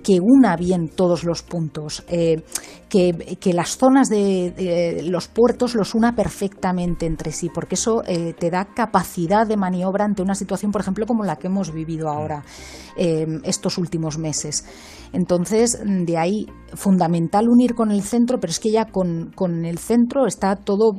que 0.03 0.19
una 0.21 0.55
bien 0.55 0.89
todos 0.89 1.23
los 1.23 1.43
puntos, 1.43 2.03
eh, 2.07 2.43
que, 2.89 3.37
que 3.39 3.53
las 3.53 3.77
zonas 3.77 4.09
de, 4.09 4.51
de 4.51 5.03
los 5.03 5.27
puertos 5.27 5.75
los 5.75 5.93
una 5.95 6.15
perfectamente 6.15 7.05
entre 7.05 7.31
sí, 7.31 7.49
porque 7.53 7.75
eso 7.75 8.03
eh, 8.05 8.33
te 8.37 8.49
da 8.49 8.65
capacidad 8.65 9.45
de 9.45 9.57
maniobra 9.57 10.05
ante 10.05 10.21
una 10.21 10.35
situación, 10.35 10.71
por 10.71 10.81
ejemplo, 10.81 11.05
como 11.05 11.23
la 11.23 11.35
que 11.35 11.47
hemos 11.47 11.73
vivido 11.73 12.09
ahora 12.09 12.43
eh, 12.95 13.25
estos 13.43 13.77
últimos 13.77 14.17
meses. 14.17 14.65
Entonces, 15.13 15.79
de 15.83 16.17
ahí 16.17 16.47
fundamental 16.73 17.47
unir 17.49 17.75
con 17.75 17.91
el 17.91 18.01
centro, 18.01 18.39
pero 18.39 18.51
es 18.51 18.59
que 18.59 18.71
ya 18.71 18.85
con, 18.85 19.31
con 19.35 19.65
el 19.65 19.77
centro 19.77 20.25
está 20.25 20.55
todo, 20.55 20.93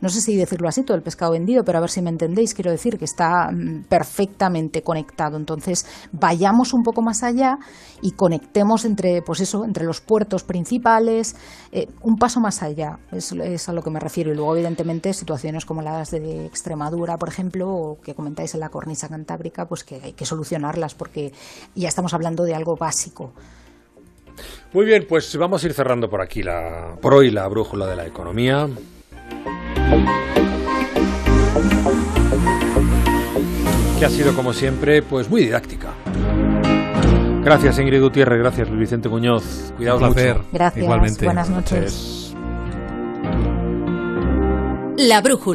no 0.00 0.08
sé 0.08 0.20
si 0.20 0.36
decirlo 0.36 0.68
así, 0.68 0.82
todo 0.82 0.96
el 0.96 1.02
pescado 1.02 1.32
vendido, 1.32 1.64
pero 1.64 1.78
a 1.78 1.80
ver 1.80 1.90
si 1.90 2.02
me 2.02 2.10
entendéis, 2.10 2.54
quiero 2.54 2.70
decir 2.70 2.98
que 2.98 3.04
está 3.04 3.50
mm, 3.50 3.84
perfectamente 3.88 4.82
conectado. 4.82 5.36
Entonces, 5.36 5.86
vayamos 6.12 6.74
un 6.74 6.82
poco 6.82 7.02
más 7.02 7.22
allá 7.22 7.58
y 8.02 8.12
conectemos 8.12 8.84
entre, 8.84 9.22
pues 9.22 9.40
eso, 9.40 9.64
entre 9.64 9.84
los 9.84 10.00
puertos 10.00 10.44
principales, 10.44 11.36
eh, 11.72 11.88
un 12.02 12.16
paso 12.16 12.40
más 12.40 12.62
allá, 12.62 12.98
es, 13.12 13.32
es 13.32 13.68
a 13.68 13.72
lo 13.72 13.82
que 13.82 13.90
me 13.90 14.00
refiero. 14.00 14.32
Y 14.32 14.36
luego, 14.36 14.54
evidentemente, 14.54 15.12
situaciones 15.12 15.64
como 15.64 15.82
las 15.82 16.10
de 16.10 16.46
Extremadura, 16.46 17.16
por 17.16 17.28
ejemplo, 17.28 17.68
o 17.68 18.00
que 18.00 18.14
comentáis 18.14 18.54
en 18.54 18.60
la 18.60 18.68
cornisa 18.68 19.08
cantábrica, 19.08 19.66
pues 19.66 19.84
que 19.84 19.96
hay 20.02 20.12
que 20.12 20.26
solucionarlas 20.26 20.94
porque 20.94 21.32
ya 21.74 21.88
estamos 21.88 22.14
hablando 22.14 22.44
de 22.44 22.54
algo 22.54 22.76
básico. 22.76 23.32
Muy 24.72 24.84
bien, 24.84 25.06
pues 25.08 25.34
vamos 25.36 25.62
a 25.62 25.66
ir 25.66 25.72
cerrando 25.72 26.08
por 26.08 26.20
aquí 26.20 26.42
la 26.42 26.96
por 27.00 27.14
hoy 27.14 27.30
la 27.30 27.48
brújula 27.48 27.86
de 27.86 27.96
la 27.96 28.06
economía. 28.06 28.68
Que 33.98 34.04
ha 34.04 34.10
sido 34.10 34.34
como 34.34 34.52
siempre, 34.52 35.00
pues 35.02 35.30
muy 35.30 35.42
didáctica. 35.42 35.88
Gracias 37.42 37.78
Ingrid 37.78 38.02
Gutiérrez, 38.02 38.38
gracias 38.40 38.68
Luis 38.68 38.80
Vicente 38.80 39.08
Muñoz. 39.08 39.72
Cuidaos 39.76 40.02
Un 40.02 40.12
placer. 40.12 40.36
mucho. 40.36 40.48
Gracias, 40.52 40.82
Igualmente. 40.84 41.24
buenas 41.24 41.48
noches. 41.48 42.34
La 44.98 45.20
brújula. 45.20 45.54